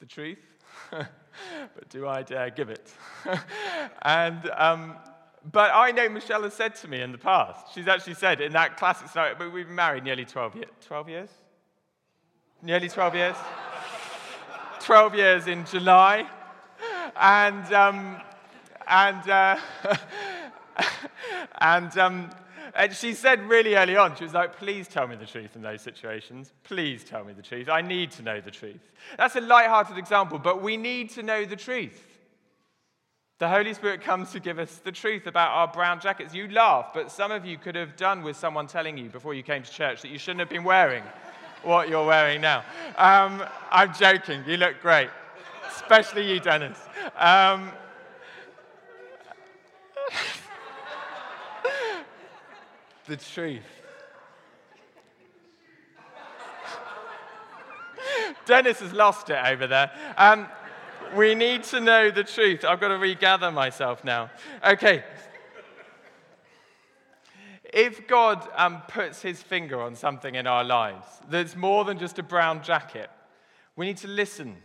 the 0.00 0.06
truth, 0.06 0.44
but 0.90 1.88
do 1.88 2.08
I 2.08 2.24
dare 2.24 2.50
give 2.50 2.68
it? 2.68 2.92
and, 4.02 4.50
um, 4.56 4.96
but 5.52 5.70
I 5.72 5.92
know 5.92 6.08
Michelle 6.08 6.42
has 6.42 6.54
said 6.54 6.74
to 6.76 6.88
me 6.88 7.00
in 7.00 7.12
the 7.12 7.18
past, 7.18 7.72
she's 7.72 7.86
actually 7.86 8.14
said 8.14 8.40
in 8.40 8.50
that 8.54 8.76
classic 8.76 9.08
scenario, 9.08 9.36
but 9.38 9.52
we've 9.52 9.66
been 9.66 9.76
married 9.76 10.02
nearly 10.02 10.24
12 10.24 10.56
years. 10.56 10.70
12 10.80 11.08
years? 11.10 11.30
Nearly 12.60 12.88
12 12.88 13.14
years? 13.14 13.36
12 14.86 15.16
years 15.16 15.46
in 15.48 15.64
July. 15.64 16.24
And, 17.20 17.72
um, 17.72 18.20
and, 18.86 19.28
uh, 19.28 19.58
and, 21.60 21.98
um, 21.98 22.30
and 22.72 22.94
she 22.94 23.12
said 23.12 23.42
really 23.48 23.74
early 23.74 23.96
on, 23.96 24.14
she 24.14 24.22
was 24.22 24.32
like, 24.32 24.56
please 24.56 24.86
tell 24.86 25.08
me 25.08 25.16
the 25.16 25.26
truth 25.26 25.56
in 25.56 25.62
those 25.62 25.82
situations. 25.82 26.52
Please 26.62 27.02
tell 27.02 27.24
me 27.24 27.32
the 27.32 27.42
truth. 27.42 27.68
I 27.68 27.80
need 27.80 28.12
to 28.12 28.22
know 28.22 28.40
the 28.40 28.52
truth. 28.52 28.92
That's 29.18 29.34
a 29.34 29.40
light-hearted 29.40 29.98
example, 29.98 30.38
but 30.38 30.62
we 30.62 30.76
need 30.76 31.10
to 31.10 31.24
know 31.24 31.44
the 31.44 31.56
truth. 31.56 32.00
The 33.40 33.48
Holy 33.48 33.74
Spirit 33.74 34.02
comes 34.02 34.30
to 34.30 34.40
give 34.40 34.60
us 34.60 34.76
the 34.76 34.92
truth 34.92 35.26
about 35.26 35.50
our 35.50 35.66
brown 35.66 35.98
jackets. 35.98 36.32
You 36.32 36.46
laugh, 36.46 36.90
but 36.94 37.10
some 37.10 37.32
of 37.32 37.44
you 37.44 37.58
could 37.58 37.74
have 37.74 37.96
done 37.96 38.22
with 38.22 38.36
someone 38.36 38.68
telling 38.68 38.96
you 38.96 39.08
before 39.08 39.34
you 39.34 39.42
came 39.42 39.64
to 39.64 39.70
church 39.70 40.02
that 40.02 40.12
you 40.12 40.18
shouldn't 40.18 40.40
have 40.40 40.48
been 40.48 40.62
wearing 40.62 41.02
what 41.62 41.88
you're 41.88 42.06
wearing 42.06 42.40
now. 42.40 42.64
Um, 42.96 43.44
I'm 43.70 43.94
joking. 43.94 44.42
You 44.46 44.56
look 44.56 44.80
great, 44.80 45.10
especially 45.68 46.32
you, 46.32 46.40
Dennis. 46.40 46.78
Um, 47.16 47.70
the 53.06 53.16
truth. 53.16 53.62
Dennis 58.44 58.80
has 58.80 58.92
lost 58.92 59.30
it 59.30 59.38
over 59.44 59.66
there. 59.66 59.90
Um, 60.16 60.48
we 61.14 61.34
need 61.34 61.62
to 61.64 61.80
know 61.80 62.10
the 62.10 62.24
truth. 62.24 62.64
I've 62.64 62.80
got 62.80 62.88
to 62.88 62.98
regather 62.98 63.50
myself 63.50 64.04
now. 64.04 64.30
Okay. 64.64 65.04
If 67.76 68.08
God 68.08 68.48
um, 68.56 68.80
puts 68.88 69.20
his 69.20 69.42
finger 69.42 69.82
on 69.82 69.96
something 69.96 70.34
in 70.34 70.46
our 70.46 70.64
lives 70.64 71.06
that's 71.28 71.54
more 71.54 71.84
than 71.84 71.98
just 71.98 72.18
a 72.18 72.22
brown 72.22 72.62
jacket, 72.62 73.10
we 73.76 73.84
need 73.84 73.98
to 73.98 74.08
listen. 74.08 74.56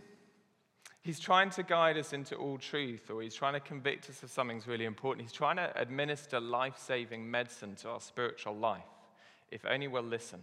He's 1.01 1.19
trying 1.19 1.49
to 1.49 1.63
guide 1.63 1.97
us 1.97 2.13
into 2.13 2.37
all 2.37 2.57
truth, 2.57 3.11
or 3.11 3.21
he's 3.21 3.35
trying 3.35 3.51
to 3.51 3.59
convict 3.59 4.09
us 4.09 4.23
of 4.23 4.31
something's 4.31 4.65
really 4.65 4.85
important. 4.85 5.27
He's 5.27 5.33
trying 5.33 5.57
to 5.57 5.77
administer 5.77 6.39
life 6.39 6.75
saving 6.77 7.29
medicine 7.29 7.75
to 7.81 7.89
our 7.89 7.99
spiritual 7.99 8.55
life, 8.55 8.85
if 9.51 9.65
only 9.65 9.89
we'll 9.89 10.03
listen. 10.03 10.41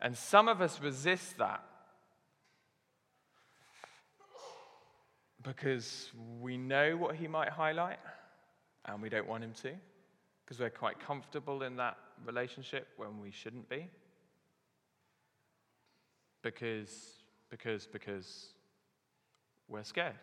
And 0.00 0.16
some 0.16 0.48
of 0.48 0.62
us 0.62 0.80
resist 0.80 1.36
that 1.36 1.62
because 5.42 6.10
we 6.40 6.56
know 6.56 6.96
what 6.96 7.16
he 7.16 7.28
might 7.28 7.50
highlight 7.50 7.98
and 8.86 9.02
we 9.02 9.10
don't 9.10 9.28
want 9.28 9.44
him 9.44 9.52
to, 9.60 9.72
because 10.46 10.60
we're 10.60 10.70
quite 10.70 11.00
comfortable 11.00 11.64
in 11.64 11.76
that 11.76 11.98
relationship 12.24 12.86
when 12.96 13.20
we 13.20 13.32
shouldn't 13.32 13.68
be. 13.68 13.88
Because 16.40 17.16
because, 17.50 17.86
because 17.86 18.48
we're 19.68 19.84
scared. 19.84 20.14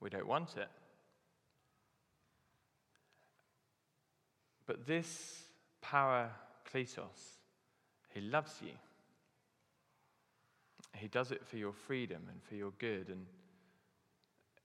We 0.00 0.10
don't 0.10 0.26
want 0.26 0.56
it. 0.56 0.68
But 4.66 4.86
this 4.86 5.44
para, 5.80 6.30
Kletos, 6.70 7.38
he 8.12 8.20
loves 8.20 8.60
you. 8.62 8.72
He 10.92 11.08
does 11.08 11.30
it 11.30 11.46
for 11.46 11.56
your 11.56 11.72
freedom 11.72 12.22
and 12.30 12.42
for 12.42 12.54
your 12.54 12.72
good. 12.78 13.08
And 13.08 13.26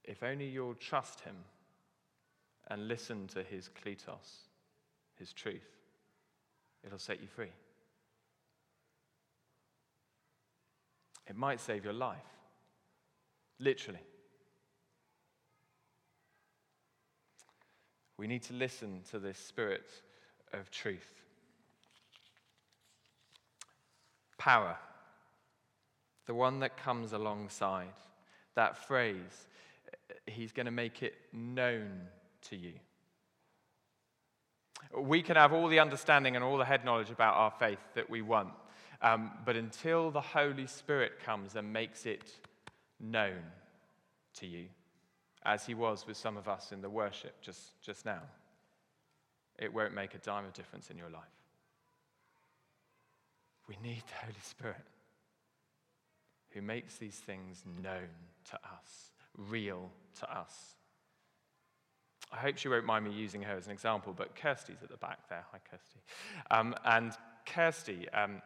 if 0.04 0.24
only 0.24 0.48
you'll 0.48 0.76
trust 0.76 1.22
him 1.22 1.36
and 2.70 2.88
listen 2.88 3.28
to 3.28 3.44
his 3.44 3.70
Kletos, 3.70 4.48
his 5.18 5.34
truth, 5.34 5.68
it'll 6.84 6.98
set 6.98 7.22
you 7.22 7.28
free. 7.28 7.52
It 11.28 11.36
might 11.36 11.60
save 11.60 11.84
your 11.84 11.94
life. 11.94 12.18
Literally. 13.60 14.02
We 18.18 18.28
need 18.28 18.44
to 18.44 18.54
listen 18.54 19.02
to 19.12 19.20
this 19.20 19.38
spirit 19.38 19.90
of 20.54 20.70
truth. 20.72 21.22
Para, 24.38 24.78
the 26.26 26.34
one 26.34 26.60
that 26.60 26.78
comes 26.78 27.14
alongside. 27.14 27.94
That 28.56 28.78
phrase, 28.78 29.48
he's 30.26 30.52
going 30.52 30.66
to 30.66 30.72
make 30.72 31.04
it 31.04 31.14
known 31.32 31.90
to 32.50 32.56
you. 32.56 32.74
We 34.98 35.22
can 35.22 35.36
have 35.36 35.54
all 35.54 35.68
the 35.68 35.80
understanding 35.80 36.36
and 36.36 36.44
all 36.44 36.58
the 36.58 36.66
head 36.66 36.84
knowledge 36.84 37.12
about 37.12 37.36
our 37.36 37.52
faith 37.52 37.80
that 37.96 38.10
we 38.10 38.22
want. 38.22 38.50
Um, 39.02 39.32
but 39.46 39.56
until 39.56 40.12
the 40.12 40.22
Holy 40.22 40.68
Spirit 40.68 41.14
comes 41.24 41.56
and 41.56 41.72
makes 41.72 42.06
it 42.06 42.24
known 43.00 43.42
to 44.36 44.48
you, 44.48 44.66
as 45.44 45.66
he 45.66 45.74
was 45.74 46.06
with 46.06 46.18
some 46.18 46.38
of 46.38 46.48
us 46.48 46.72
in 46.72 46.82
the 46.82 46.90
worship 46.90 47.42
just, 47.42 47.82
just 47.82 48.06
now, 48.06 48.22
it 49.58 49.74
won't 49.74 49.94
make 49.94 50.14
a 50.14 50.20
dime 50.20 50.46
of 50.46 50.54
difference 50.54 50.90
in 50.90 50.98
your 50.98 51.10
life. 51.10 51.24
We 53.68 53.78
need 53.82 54.04
the 54.08 54.26
Holy 54.26 54.36
Spirit 54.44 54.86
who 56.50 56.62
makes 56.62 56.98
these 56.98 57.16
things 57.16 57.64
known 57.82 58.10
to 58.50 58.56
us, 58.56 59.12
real 59.38 59.90
to 60.20 60.38
us. 60.38 60.76
I 62.32 62.38
hope 62.38 62.58
she 62.58 62.70
won't 62.70 62.86
mind 62.86 63.06
me 63.06 63.12
using 63.12 63.42
her 63.42 63.56
as 63.56 63.66
an 63.66 63.74
example, 63.74 64.14
but 64.16 64.36
Kirsty's 64.36 64.82
at 64.82 64.90
the 64.90 64.98
back 64.98 65.28
there. 65.30 65.44
Hi, 65.52 65.60
Kirsty. 65.70 66.00
Um, 66.50 66.76
and 66.86 67.12
Kirsty, 67.46 68.08
um, 68.10 68.42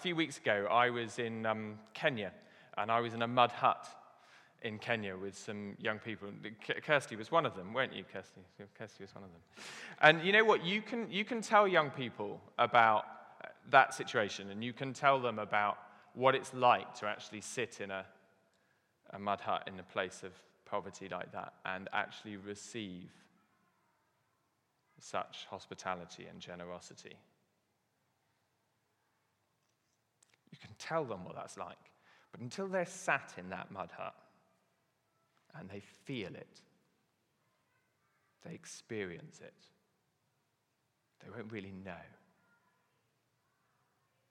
few 0.00 0.16
weeks 0.16 0.38
ago, 0.38 0.66
I 0.70 0.88
was 0.90 1.18
in 1.18 1.44
um, 1.44 1.78
Kenya, 1.92 2.32
and 2.78 2.90
I 2.90 3.00
was 3.00 3.12
in 3.12 3.22
a 3.22 3.28
mud 3.28 3.52
hut 3.52 3.86
in 4.62 4.78
Kenya 4.78 5.16
with 5.16 5.36
some 5.36 5.76
young 5.78 5.98
people. 5.98 6.28
Kirsty 6.84 7.16
was 7.16 7.30
one 7.30 7.44
of 7.44 7.54
them, 7.54 7.74
weren't 7.74 7.94
you, 7.94 8.04
Kirsty? 8.10 8.40
Kirsty 8.78 9.04
was 9.04 9.14
one 9.14 9.24
of 9.24 9.30
them. 9.30 9.40
And 10.00 10.26
you 10.26 10.32
know 10.32 10.44
what? 10.44 10.64
You 10.64 10.80
can, 10.80 11.10
you 11.10 11.24
can 11.24 11.42
tell 11.42 11.68
young 11.68 11.90
people 11.90 12.40
about 12.58 13.04
that 13.70 13.92
situation, 13.94 14.50
and 14.50 14.64
you 14.64 14.72
can 14.72 14.94
tell 14.94 15.20
them 15.20 15.38
about 15.38 15.78
what 16.14 16.34
it's 16.34 16.54
like 16.54 16.94
to 16.94 17.06
actually 17.06 17.42
sit 17.42 17.80
in 17.80 17.90
a, 17.90 18.04
a 19.10 19.18
mud 19.18 19.40
hut 19.40 19.68
in 19.68 19.78
a 19.78 19.82
place 19.82 20.22
of 20.24 20.32
poverty 20.70 21.08
like 21.08 21.32
that 21.32 21.54
and 21.64 21.88
actually 21.92 22.36
receive 22.36 23.10
such 25.00 25.46
hospitality 25.48 26.26
and 26.30 26.40
generosity. 26.40 27.16
You 30.50 30.58
can 30.60 30.70
tell 30.78 31.04
them 31.04 31.24
what 31.24 31.36
that's 31.36 31.56
like, 31.56 31.76
but 32.32 32.40
until 32.40 32.66
they're 32.66 32.86
sat 32.86 33.32
in 33.36 33.48
that 33.50 33.70
mud 33.70 33.90
hut 33.96 34.14
and 35.58 35.68
they 35.68 35.80
feel 36.04 36.34
it, 36.34 36.60
they 38.44 38.54
experience 38.54 39.40
it, 39.40 39.54
they 41.22 41.30
won't 41.30 41.52
really 41.52 41.72
know. 41.84 41.92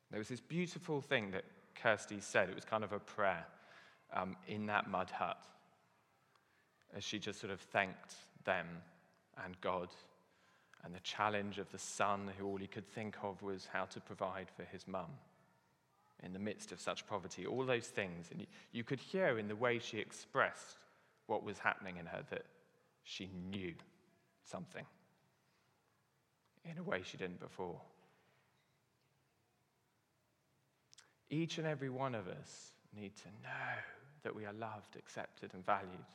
There 0.09 0.19
was 0.19 0.29
this 0.29 0.41
beautiful 0.41 1.01
thing 1.01 1.31
that 1.31 1.43
Kirsty 1.75 2.19
said. 2.21 2.49
It 2.49 2.55
was 2.55 2.65
kind 2.65 2.83
of 2.83 2.93
a 2.93 2.99
prayer 2.99 3.45
um, 4.13 4.35
in 4.47 4.65
that 4.67 4.89
mud 4.89 5.11
hut 5.11 5.37
as 6.95 7.03
she 7.03 7.19
just 7.19 7.39
sort 7.39 7.51
of 7.51 7.59
thanked 7.59 8.15
them 8.45 8.67
and 9.43 9.59
God 9.61 9.89
and 10.83 10.93
the 10.93 10.99
challenge 11.01 11.57
of 11.57 11.71
the 11.71 11.79
son 11.79 12.31
who 12.37 12.45
all 12.45 12.57
he 12.57 12.67
could 12.67 12.87
think 12.87 13.17
of 13.23 13.41
was 13.41 13.67
how 13.71 13.85
to 13.85 13.99
provide 13.99 14.47
for 14.55 14.63
his 14.63 14.87
mum 14.87 15.09
in 16.23 16.33
the 16.33 16.39
midst 16.39 16.71
of 16.71 16.79
such 16.79 17.05
poverty. 17.07 17.45
All 17.45 17.65
those 17.65 17.87
things. 17.87 18.29
And 18.31 18.45
you 18.71 18.83
could 18.83 18.99
hear 18.99 19.37
in 19.37 19.47
the 19.47 19.55
way 19.55 19.79
she 19.79 19.99
expressed 19.99 20.77
what 21.27 21.43
was 21.43 21.59
happening 21.59 21.97
in 21.97 22.05
her 22.05 22.23
that 22.31 22.45
she 23.03 23.29
knew 23.49 23.73
something 24.43 24.85
in 26.65 26.77
a 26.77 26.83
way 26.83 27.01
she 27.03 27.17
didn't 27.17 27.39
before. 27.39 27.79
Each 31.29 31.57
and 31.57 31.67
every 31.67 31.89
one 31.89 32.15
of 32.15 32.27
us 32.27 32.71
need 32.97 33.15
to 33.17 33.27
know 33.43 33.75
that 34.23 34.35
we 34.35 34.45
are 34.45 34.53
loved, 34.53 34.95
accepted, 34.97 35.53
and 35.53 35.65
valued 35.65 36.05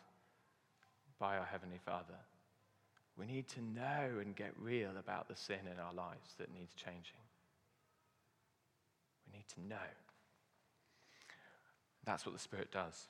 by 1.22 1.38
our 1.38 1.46
Heavenly 1.46 1.78
Father. 1.86 2.18
We 3.16 3.26
need 3.26 3.46
to 3.50 3.60
know 3.62 4.18
and 4.20 4.34
get 4.34 4.52
real 4.60 4.90
about 4.98 5.28
the 5.28 5.36
sin 5.36 5.60
in 5.72 5.78
our 5.78 5.94
lives 5.94 6.34
that 6.38 6.52
needs 6.52 6.74
changing. 6.74 7.22
We 9.24 9.38
need 9.38 9.46
to 9.54 9.60
know. 9.68 9.90
That's 12.04 12.26
what 12.26 12.34
the 12.34 12.40
Spirit 12.40 12.72
does. 12.72 13.06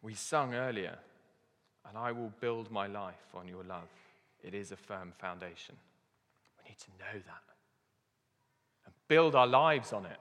We 0.00 0.14
sung 0.14 0.54
earlier, 0.54 0.96
and 1.86 1.98
I 1.98 2.12
will 2.12 2.32
build 2.40 2.70
my 2.70 2.86
life 2.86 3.34
on 3.34 3.46
your 3.46 3.62
love. 3.64 3.90
It 4.42 4.54
is 4.54 4.72
a 4.72 4.76
firm 4.76 5.12
foundation. 5.18 5.74
We 6.56 6.70
need 6.70 6.78
to 6.78 6.90
know 6.92 7.20
that 7.26 7.42
and 8.86 8.94
build 9.06 9.34
our 9.34 9.46
lives 9.46 9.92
on 9.92 10.06
it. 10.06 10.20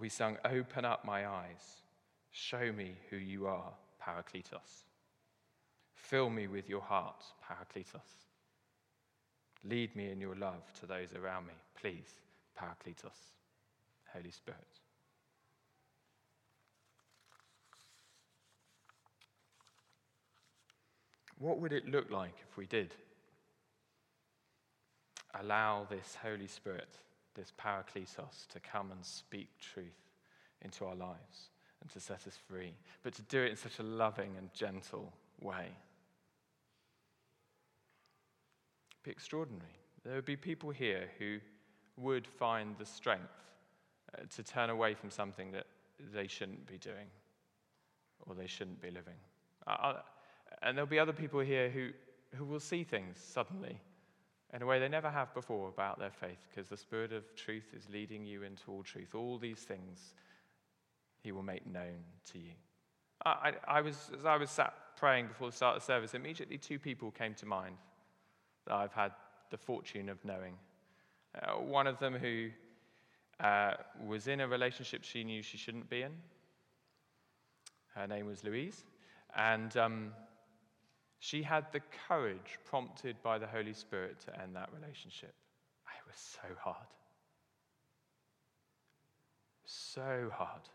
We 0.00 0.08
sung, 0.08 0.36
Open 0.44 0.84
up 0.84 1.04
my 1.04 1.28
eyes, 1.28 1.83
show 2.34 2.72
me 2.72 2.96
who 3.10 3.16
you 3.16 3.46
are, 3.46 3.72
Parakletos. 4.02 4.82
Fill 5.94 6.28
me 6.28 6.48
with 6.48 6.68
your 6.68 6.80
heart, 6.80 7.22
Parakletos. 7.48 8.26
Lead 9.62 9.94
me 9.94 10.10
in 10.10 10.20
your 10.20 10.34
love 10.34 10.62
to 10.80 10.86
those 10.86 11.14
around 11.14 11.46
me, 11.46 11.52
please, 11.80 12.20
Parakletos, 12.60 13.30
Holy 14.12 14.32
Spirit. 14.32 14.58
What 21.38 21.60
would 21.60 21.72
it 21.72 21.88
look 21.88 22.10
like 22.10 22.34
if 22.50 22.56
we 22.56 22.66
did 22.66 22.94
allow 25.40 25.86
this 25.88 26.16
Holy 26.20 26.48
Spirit, 26.48 26.98
this 27.36 27.52
Parakletos, 27.56 28.48
to 28.48 28.58
come 28.58 28.90
and 28.90 29.04
speak 29.04 29.48
truth 29.60 30.10
into 30.62 30.84
our 30.84 30.96
lives 30.96 31.50
and 31.84 31.92
to 31.92 32.00
set 32.00 32.26
us 32.26 32.36
free, 32.48 32.72
but 33.02 33.12
to 33.14 33.22
do 33.22 33.42
it 33.42 33.50
in 33.50 33.56
such 33.56 33.78
a 33.78 33.82
loving 33.82 34.32
and 34.36 34.52
gentle 34.52 35.12
way? 35.40 35.68
It'd 38.90 39.04
be 39.04 39.10
extraordinary. 39.10 39.78
There 40.04 40.14
would 40.14 40.24
be 40.24 40.36
people 40.36 40.70
here 40.70 41.08
who 41.18 41.38
would 41.96 42.26
find 42.26 42.74
the 42.78 42.86
strength 42.86 43.22
uh, 44.18 44.22
to 44.34 44.42
turn 44.42 44.70
away 44.70 44.94
from 44.94 45.10
something 45.10 45.52
that 45.52 45.66
they 46.12 46.26
shouldn't 46.26 46.66
be 46.66 46.78
doing 46.78 47.06
or 48.26 48.34
they 48.34 48.46
shouldn't 48.46 48.80
be 48.80 48.90
living. 48.90 49.14
And 50.62 50.76
there'll 50.76 50.86
be 50.86 50.98
other 50.98 51.12
people 51.12 51.40
here 51.40 51.68
who, 51.68 51.90
who 52.36 52.44
will 52.44 52.60
see 52.60 52.82
things 52.82 53.18
suddenly 53.18 53.78
in 54.52 54.62
a 54.62 54.66
way 54.66 54.78
they 54.78 54.88
never 54.88 55.10
have 55.10 55.34
before 55.34 55.68
about 55.68 55.98
their 55.98 56.10
faith 56.10 56.38
because 56.48 56.68
the 56.68 56.76
Spirit 56.76 57.12
of 57.12 57.24
truth 57.34 57.74
is 57.76 57.88
leading 57.92 58.24
you 58.24 58.42
into 58.42 58.70
all 58.70 58.82
truth. 58.82 59.14
All 59.14 59.38
these 59.38 59.58
things 59.58 60.14
He 61.24 61.32
will 61.32 61.42
make 61.42 61.66
known 61.66 62.04
to 62.32 62.38
you. 62.38 62.52
I, 63.24 63.30
I, 63.66 63.78
I 63.78 63.80
was, 63.80 64.10
as 64.16 64.26
I 64.26 64.36
was 64.36 64.50
sat 64.50 64.74
praying 64.96 65.28
before 65.28 65.48
the 65.48 65.56
start 65.56 65.76
of 65.76 65.82
the 65.82 65.86
service, 65.86 66.12
immediately 66.12 66.58
two 66.58 66.78
people 66.78 67.10
came 67.10 67.32
to 67.36 67.46
mind 67.46 67.76
that 68.66 68.74
I've 68.74 68.92
had 68.92 69.12
the 69.50 69.56
fortune 69.56 70.10
of 70.10 70.22
knowing. 70.22 70.54
Uh, 71.34 71.54
one 71.54 71.86
of 71.86 71.98
them 71.98 72.12
who 72.12 72.50
uh, 73.40 73.72
was 74.06 74.28
in 74.28 74.42
a 74.42 74.46
relationship 74.46 75.02
she 75.02 75.24
knew 75.24 75.42
she 75.42 75.56
shouldn't 75.56 75.88
be 75.88 76.02
in. 76.02 76.12
Her 77.94 78.06
name 78.06 78.26
was 78.26 78.44
Louise. 78.44 78.84
And 79.34 79.74
um, 79.78 80.12
she 81.20 81.42
had 81.42 81.72
the 81.72 81.80
courage, 82.06 82.58
prompted 82.66 83.16
by 83.22 83.38
the 83.38 83.46
Holy 83.46 83.72
Spirit, 83.72 84.20
to 84.26 84.42
end 84.42 84.54
that 84.56 84.68
relationship. 84.78 85.34
It 85.86 86.06
was 86.06 86.18
so 86.18 86.54
hard. 86.60 86.86
So 89.64 90.30
hard. 90.30 90.68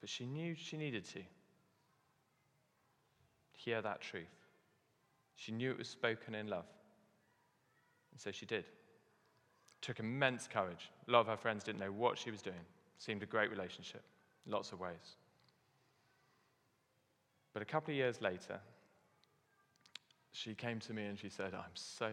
But 0.00 0.08
she 0.08 0.26
knew 0.26 0.54
she 0.54 0.76
needed 0.76 1.04
to 1.06 1.20
hear 3.52 3.82
that 3.82 4.00
truth. 4.00 4.26
She 5.36 5.52
knew 5.52 5.70
it 5.70 5.78
was 5.78 5.88
spoken 5.88 6.34
in 6.34 6.48
love. 6.48 6.66
And 8.12 8.20
so 8.20 8.30
she 8.30 8.46
did. 8.46 8.64
It 8.64 9.82
took 9.82 10.00
immense 10.00 10.48
courage. 10.48 10.90
A 11.06 11.10
lot 11.10 11.20
of 11.20 11.26
her 11.26 11.36
friends 11.36 11.64
didn't 11.64 11.80
know 11.80 11.92
what 11.92 12.18
she 12.18 12.30
was 12.30 12.42
doing. 12.42 12.56
It 12.56 13.02
seemed 13.02 13.22
a 13.22 13.26
great 13.26 13.50
relationship, 13.50 14.02
lots 14.46 14.72
of 14.72 14.80
ways. 14.80 15.16
But 17.52 17.62
a 17.62 17.64
couple 17.64 17.92
of 17.92 17.96
years 17.96 18.20
later, 18.20 18.60
she 20.32 20.54
came 20.54 20.78
to 20.80 20.92
me 20.92 21.06
and 21.06 21.18
she 21.18 21.28
said, 21.28 21.54
I'm 21.54 21.74
so, 21.74 22.10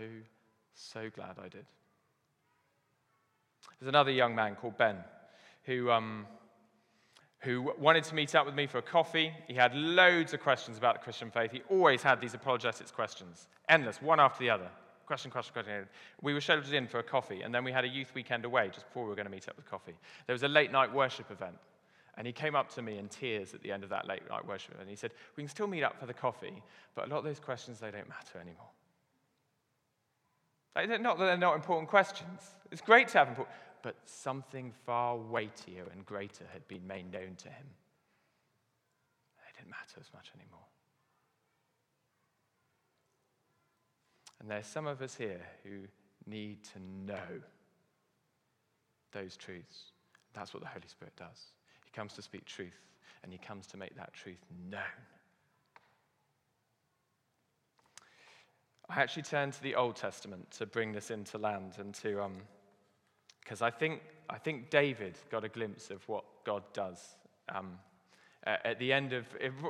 so 0.74 1.10
glad 1.16 1.38
I 1.40 1.50
did. 1.50 1.66
There's 3.80 3.90
another 3.90 4.12
young 4.12 4.36
man 4.36 4.56
called 4.56 4.78
Ben 4.78 4.98
who, 5.64 5.92
um, 5.92 6.26
who 7.46 7.72
wanted 7.78 8.04
to 8.04 8.16
meet 8.16 8.34
up 8.34 8.46
with 8.46 8.56
me 8.56 8.66
for 8.66 8.80
a 8.80 8.82
coffee. 8.82 9.32
He 9.48 9.54
had 9.54 9.74
loads 9.76 10.34
of 10.34 10.42
questions 10.42 10.80
about 10.80 10.96
the 10.96 11.04
Christian 11.04 11.30
faith. 11.30 11.52
He 11.52 11.62
always 11.70 12.02
had 12.02 12.20
these 12.20 12.34
apologetics 12.34 12.90
questions, 12.92 13.48
endless, 13.70 14.02
one 14.02 14.20
after 14.20 14.40
the 14.44 14.50
other. 14.50 14.68
Question, 15.06 15.30
question, 15.30 15.54
question. 15.54 15.86
We 16.24 16.34
were 16.34 16.42
scheduled 16.42 16.74
in 16.74 16.88
for 16.88 16.98
a 16.98 17.04
coffee, 17.04 17.44
and 17.44 17.54
then 17.54 17.64
we 17.64 17.72
had 17.72 17.86
a 17.86 17.88
youth 17.88 18.12
weekend 18.16 18.44
away 18.44 18.70
just 18.74 18.88
before 18.88 19.04
we 19.04 19.10
were 19.10 19.16
going 19.16 19.28
to 19.28 19.32
meet 19.32 19.48
up 19.48 19.56
with 19.56 19.70
coffee. 19.70 19.94
There 20.26 20.34
was 20.34 20.42
a 20.42 20.48
late 20.48 20.72
night 20.72 20.92
worship 20.92 21.30
event. 21.30 21.56
And 22.18 22.26
he 22.26 22.34
came 22.34 22.56
up 22.56 22.70
to 22.76 22.82
me 22.82 22.98
in 22.98 23.10
tears 23.10 23.54
at 23.54 23.62
the 23.62 23.72
end 23.72 23.84
of 23.84 23.90
that 23.90 24.08
late 24.08 24.28
night 24.30 24.48
worship, 24.48 24.76
and 24.80 24.90
he 24.90 24.96
said, 24.96 25.12
We 25.36 25.44
can 25.44 25.50
still 25.50 25.68
meet 25.68 25.84
up 25.84 26.00
for 26.00 26.06
the 26.08 26.14
coffee, 26.14 26.64
but 26.96 27.06
a 27.06 27.10
lot 27.10 27.20
of 27.20 27.26
those 27.26 27.40
questions, 27.40 27.80
they 27.80 27.92
don't 27.92 28.10
matter 28.10 28.40
anymore. 28.40 28.70
Not 31.00 31.20
that 31.20 31.26
they're 31.26 31.38
not 31.38 31.56
important 31.56 31.90
questions. 31.90 32.42
It's 32.72 32.82
great 32.82 33.10
to 33.10 33.18
have 33.20 33.28
important, 33.28 33.56
but 33.86 33.98
something 34.06 34.74
far 34.84 35.16
weightier 35.16 35.84
and 35.94 36.04
greater 36.08 36.44
had 36.52 36.68
been 36.68 36.88
made 36.88 37.12
known 37.14 37.36
to 37.38 37.50
him. 37.50 37.68
It 39.48 39.56
didn't 39.56 39.70
matter 39.70 40.00
as 40.00 40.12
much 40.12 40.32
anymore. 40.36 40.66
And 44.40 44.50
there's 44.50 44.66
some 44.66 44.88
of 44.88 45.04
us 45.04 45.14
here 45.14 45.40
who 45.64 45.82
need 46.26 46.64
to 46.64 46.80
know 47.06 47.42
those 49.12 49.38
truths. 49.38 49.92
That's 50.34 50.52
what 50.52 50.64
the 50.64 50.70
Holy 50.70 50.88
Spirit 50.88 51.14
does 51.16 51.52
He 51.86 51.92
comes 51.92 52.14
to 52.14 52.24
speak 52.24 52.46
truth, 52.46 52.82
and 53.22 53.32
he 53.32 53.38
comes 53.38 53.68
to 53.68 53.78
make 53.78 53.96
that 53.98 54.16
truth 54.16 54.44
known. 54.68 54.82
I 58.90 59.00
actually 59.00 59.24
turned 59.24 59.54
to 59.54 59.62
the 59.62 59.76
Old 59.76 59.96
Testament 59.96 60.50
to 60.58 60.66
bring 60.66 60.92
this 60.92 61.12
into 61.12 61.38
land 61.38 61.74
and 61.78 61.94
to, 61.96 62.24
um, 62.24 62.38
because 63.46 63.62
I, 63.62 63.70
think, 63.70 64.02
I 64.28 64.40
think 64.40 64.72
David 64.72 65.18
got 65.30 65.44
a 65.44 65.50
glimpse 65.50 65.92
of 65.92 66.08
what 66.10 66.26
God 66.44 66.64
does 66.74 67.00
um, 67.48 67.78
at 68.44 68.80
the 68.80 68.92
end 68.92 69.14
of 69.14 69.26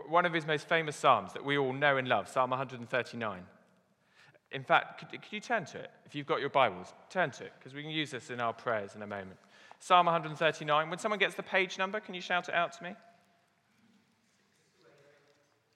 one 0.07 0.25
of 0.25 0.33
his 0.33 0.47
most 0.47 0.67
famous 0.67 0.95
Psalms 0.95 1.33
that 1.33 1.43
we 1.43 1.57
all 1.57 1.73
know 1.73 1.97
and 1.97 2.07
love, 2.07 2.29
Psalm 2.29 2.49
139. 2.49 3.43
In 4.51 4.63
fact, 4.63 4.99
could, 4.99 5.21
could 5.21 5.33
you 5.33 5.41
turn 5.41 5.65
to 5.65 5.79
it? 5.79 5.91
If 6.05 6.15
you've 6.15 6.25
got 6.25 6.39
your 6.39 6.49
Bibles, 6.49 6.93
turn 7.09 7.31
to 7.31 7.43
it, 7.43 7.51
because 7.59 7.73
we 7.73 7.81
can 7.81 7.91
use 7.91 8.11
this 8.11 8.29
in 8.29 8.39
our 8.39 8.53
prayers 8.53 8.95
in 8.95 9.01
a 9.01 9.07
moment. 9.07 9.37
Psalm 9.79 10.05
139. 10.05 10.89
When 10.89 10.99
someone 10.99 11.19
gets 11.19 11.35
the 11.35 11.43
page 11.43 11.77
number, 11.77 11.99
can 11.99 12.15
you 12.15 12.21
shout 12.21 12.47
it 12.47 12.55
out 12.55 12.71
to 12.77 12.83
me? 12.83 12.95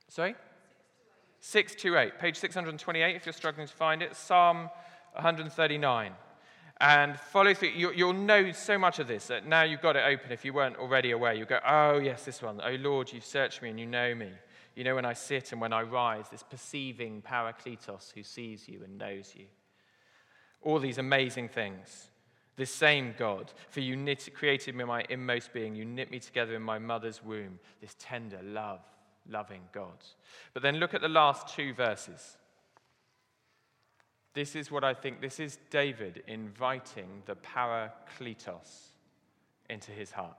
Sorry? 0.07 0.35
628. 1.41 2.17
Page 2.17 2.37
628, 2.37 3.15
if 3.15 3.25
you're 3.25 3.33
struggling 3.33 3.67
to 3.67 3.73
find 3.73 4.01
it. 4.01 4.15
Psalm 4.15 4.69
139. 5.13 6.13
And 6.81 7.19
follow 7.19 7.53
through. 7.53 7.69
You, 7.69 8.05
will 8.05 8.13
know 8.13 8.51
so 8.51 8.77
much 8.77 8.99
of 8.99 9.07
this. 9.07 9.27
That 9.27 9.45
now 9.45 9.63
you've 9.63 9.81
got 9.81 9.95
it 9.95 10.03
open 10.05 10.31
if 10.31 10.45
you 10.45 10.53
weren't 10.53 10.77
already 10.77 11.11
aware. 11.11 11.33
You 11.33 11.45
go, 11.45 11.59
oh, 11.67 11.97
yes, 11.97 12.23
this 12.23 12.41
one. 12.41 12.61
Oh, 12.63 12.75
Lord, 12.79 13.11
you've 13.11 13.25
searched 13.25 13.61
me 13.61 13.69
and 13.69 13.79
you 13.79 13.85
know 13.85 14.15
me. 14.15 14.29
You 14.75 14.85
know, 14.85 14.95
when 14.95 15.05
I 15.05 15.13
sit 15.13 15.51
and 15.51 15.59
when 15.59 15.73
I 15.73 15.81
rise, 15.81 16.29
this 16.29 16.43
perceiving 16.43 17.21
Parakletos 17.21 18.13
who 18.13 18.23
sees 18.23 18.69
you 18.69 18.81
and 18.83 18.97
knows 18.97 19.33
you. 19.35 19.45
All 20.61 20.79
these 20.79 20.97
amazing 20.97 21.49
things. 21.49 22.11
This 22.55 22.73
same 22.73 23.15
God, 23.17 23.51
for 23.69 23.79
you 23.79 23.95
knit, 23.95 24.29
created 24.33 24.75
me 24.75 24.81
in 24.81 24.87
my 24.87 25.05
inmost 25.09 25.53
being, 25.53 25.75
you 25.75 25.85
knit 25.85 26.11
me 26.11 26.19
together 26.19 26.55
in 26.55 26.61
my 26.61 26.77
mother's 26.77 27.23
womb. 27.23 27.59
This 27.79 27.95
tender, 27.97 28.39
love, 28.43 28.81
loving 29.29 29.61
God. 29.71 30.03
But 30.53 30.63
then 30.63 30.75
look 30.75 30.93
at 30.93 30.99
the 30.99 31.07
last 31.07 31.55
two 31.55 31.73
verses. 31.73 32.37
This 34.33 34.55
is 34.55 34.69
what 34.69 34.83
I 34.83 34.93
think, 34.93 35.21
this 35.21 35.39
is 35.39 35.57
David 35.69 36.23
inviting 36.27 37.23
the 37.25 37.35
Parakletos 37.35 38.89
into 39.69 39.91
his 39.91 40.11
heart. 40.11 40.37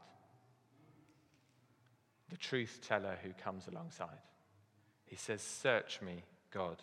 The 2.29 2.37
truth 2.37 2.81
teller 2.87 3.18
who 3.22 3.33
comes 3.33 3.66
alongside. 3.66 4.20
He 5.07 5.16
says, 5.16 5.42
Search 5.42 6.00
me, 6.00 6.22
God, 6.53 6.76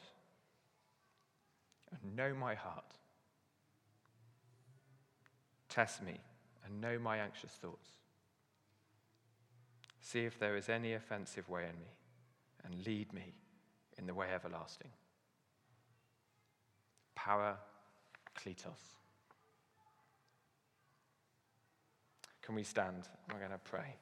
and 1.92 2.16
know 2.16 2.34
my 2.34 2.56
heart. 2.56 2.94
Test 5.70 6.04
me 6.04 6.20
and 6.66 6.82
know 6.82 7.00
my 7.00 7.18
anxious 7.20 7.52
thoughts. 7.52 7.88
See 10.02 10.26
if 10.26 10.38
there 10.38 10.58
is 10.58 10.68
any 10.68 10.94
offensive 10.94 11.48
way 11.48 11.64
in 11.64 11.80
me, 11.80 11.92
and 12.66 12.86
lead 12.86 13.14
me 13.14 13.34
in 13.98 14.06
the 14.06 14.14
way 14.14 14.28
everlasting. 14.34 14.92
Parakletos. 17.28 18.96
Can 22.42 22.56
we 22.56 22.64
stand? 22.64 23.04
We're 23.32 23.40
going 23.40 23.52
to 23.52 23.58
pray. 23.58 23.96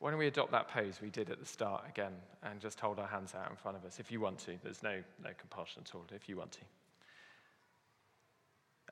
Why 0.00 0.10
don't 0.10 0.18
we 0.18 0.26
adopt 0.26 0.50
that 0.52 0.68
pose 0.68 0.98
we 1.02 1.10
did 1.10 1.30
at 1.30 1.38
the 1.38 1.46
start 1.46 1.84
again 1.86 2.14
and 2.42 2.58
just 2.58 2.80
hold 2.80 2.98
our 2.98 3.06
hands 3.06 3.34
out 3.34 3.50
in 3.50 3.56
front 3.56 3.76
of 3.76 3.84
us 3.84 4.00
if 4.00 4.10
you 4.10 4.18
want 4.18 4.38
to? 4.40 4.56
There's 4.62 4.82
no, 4.82 5.02
no 5.22 5.30
compulsion 5.38 5.82
at 5.86 5.94
all 5.94 6.04
if 6.14 6.26
you 6.26 6.38
want 6.38 6.52
to. 6.52 6.60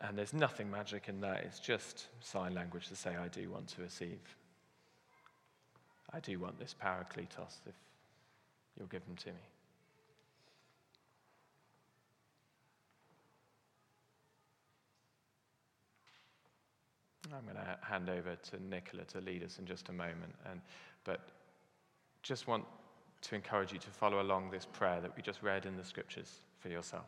And 0.06 0.16
there's 0.16 0.34
nothing 0.34 0.70
magic 0.70 1.08
in 1.08 1.20
that, 1.22 1.44
it's 1.44 1.58
just 1.58 2.06
sign 2.20 2.54
language 2.54 2.88
to 2.88 2.94
say, 2.94 3.16
I 3.16 3.28
do 3.28 3.50
want 3.50 3.68
to 3.68 3.82
receive. 3.82 4.20
I 6.12 6.20
do 6.20 6.38
want 6.38 6.58
this 6.58 6.74
parakletos 6.80 7.56
if 7.66 7.74
you'll 8.76 8.86
give 8.86 9.04
them 9.06 9.16
to 9.16 9.28
me. 9.30 9.40
I'm 17.34 17.44
going 17.44 17.56
to 17.56 17.78
hand 17.82 18.08
over 18.08 18.36
to 18.36 18.62
Nicola 18.62 19.04
to 19.04 19.20
lead 19.20 19.42
us 19.42 19.58
in 19.58 19.66
just 19.66 19.88
a 19.88 19.92
moment. 19.92 20.34
And, 20.50 20.60
but 21.04 21.20
just 22.22 22.46
want 22.46 22.64
to 23.22 23.34
encourage 23.34 23.72
you 23.72 23.78
to 23.78 23.90
follow 23.90 24.20
along 24.20 24.50
this 24.50 24.66
prayer 24.66 25.00
that 25.00 25.16
we 25.16 25.22
just 25.22 25.42
read 25.42 25.66
in 25.66 25.76
the 25.76 25.84
scriptures 25.84 26.40
for 26.60 26.68
yourself. 26.68 27.06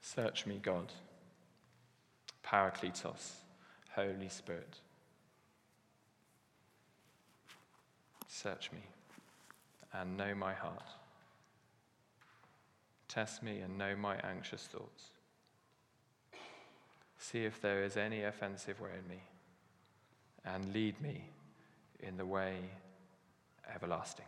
Search 0.00 0.46
me, 0.46 0.60
God, 0.62 0.92
Parakletos, 2.44 3.32
Holy 3.90 4.28
Spirit. 4.28 4.78
Search 8.28 8.70
me 8.72 8.78
and 9.92 10.16
know 10.16 10.34
my 10.34 10.52
heart. 10.52 10.84
Test 13.16 13.42
me 13.42 13.60
and 13.60 13.78
know 13.78 13.96
my 13.96 14.16
anxious 14.16 14.68
thoughts. 14.70 15.04
See 17.16 17.46
if 17.46 17.62
there 17.62 17.82
is 17.82 17.96
any 17.96 18.24
offensive 18.24 18.78
way 18.78 18.90
in 19.02 19.08
me, 19.08 19.22
and 20.44 20.70
lead 20.74 21.00
me 21.00 21.24
in 22.00 22.18
the 22.18 22.26
way 22.26 22.56
everlasting. 23.74 24.26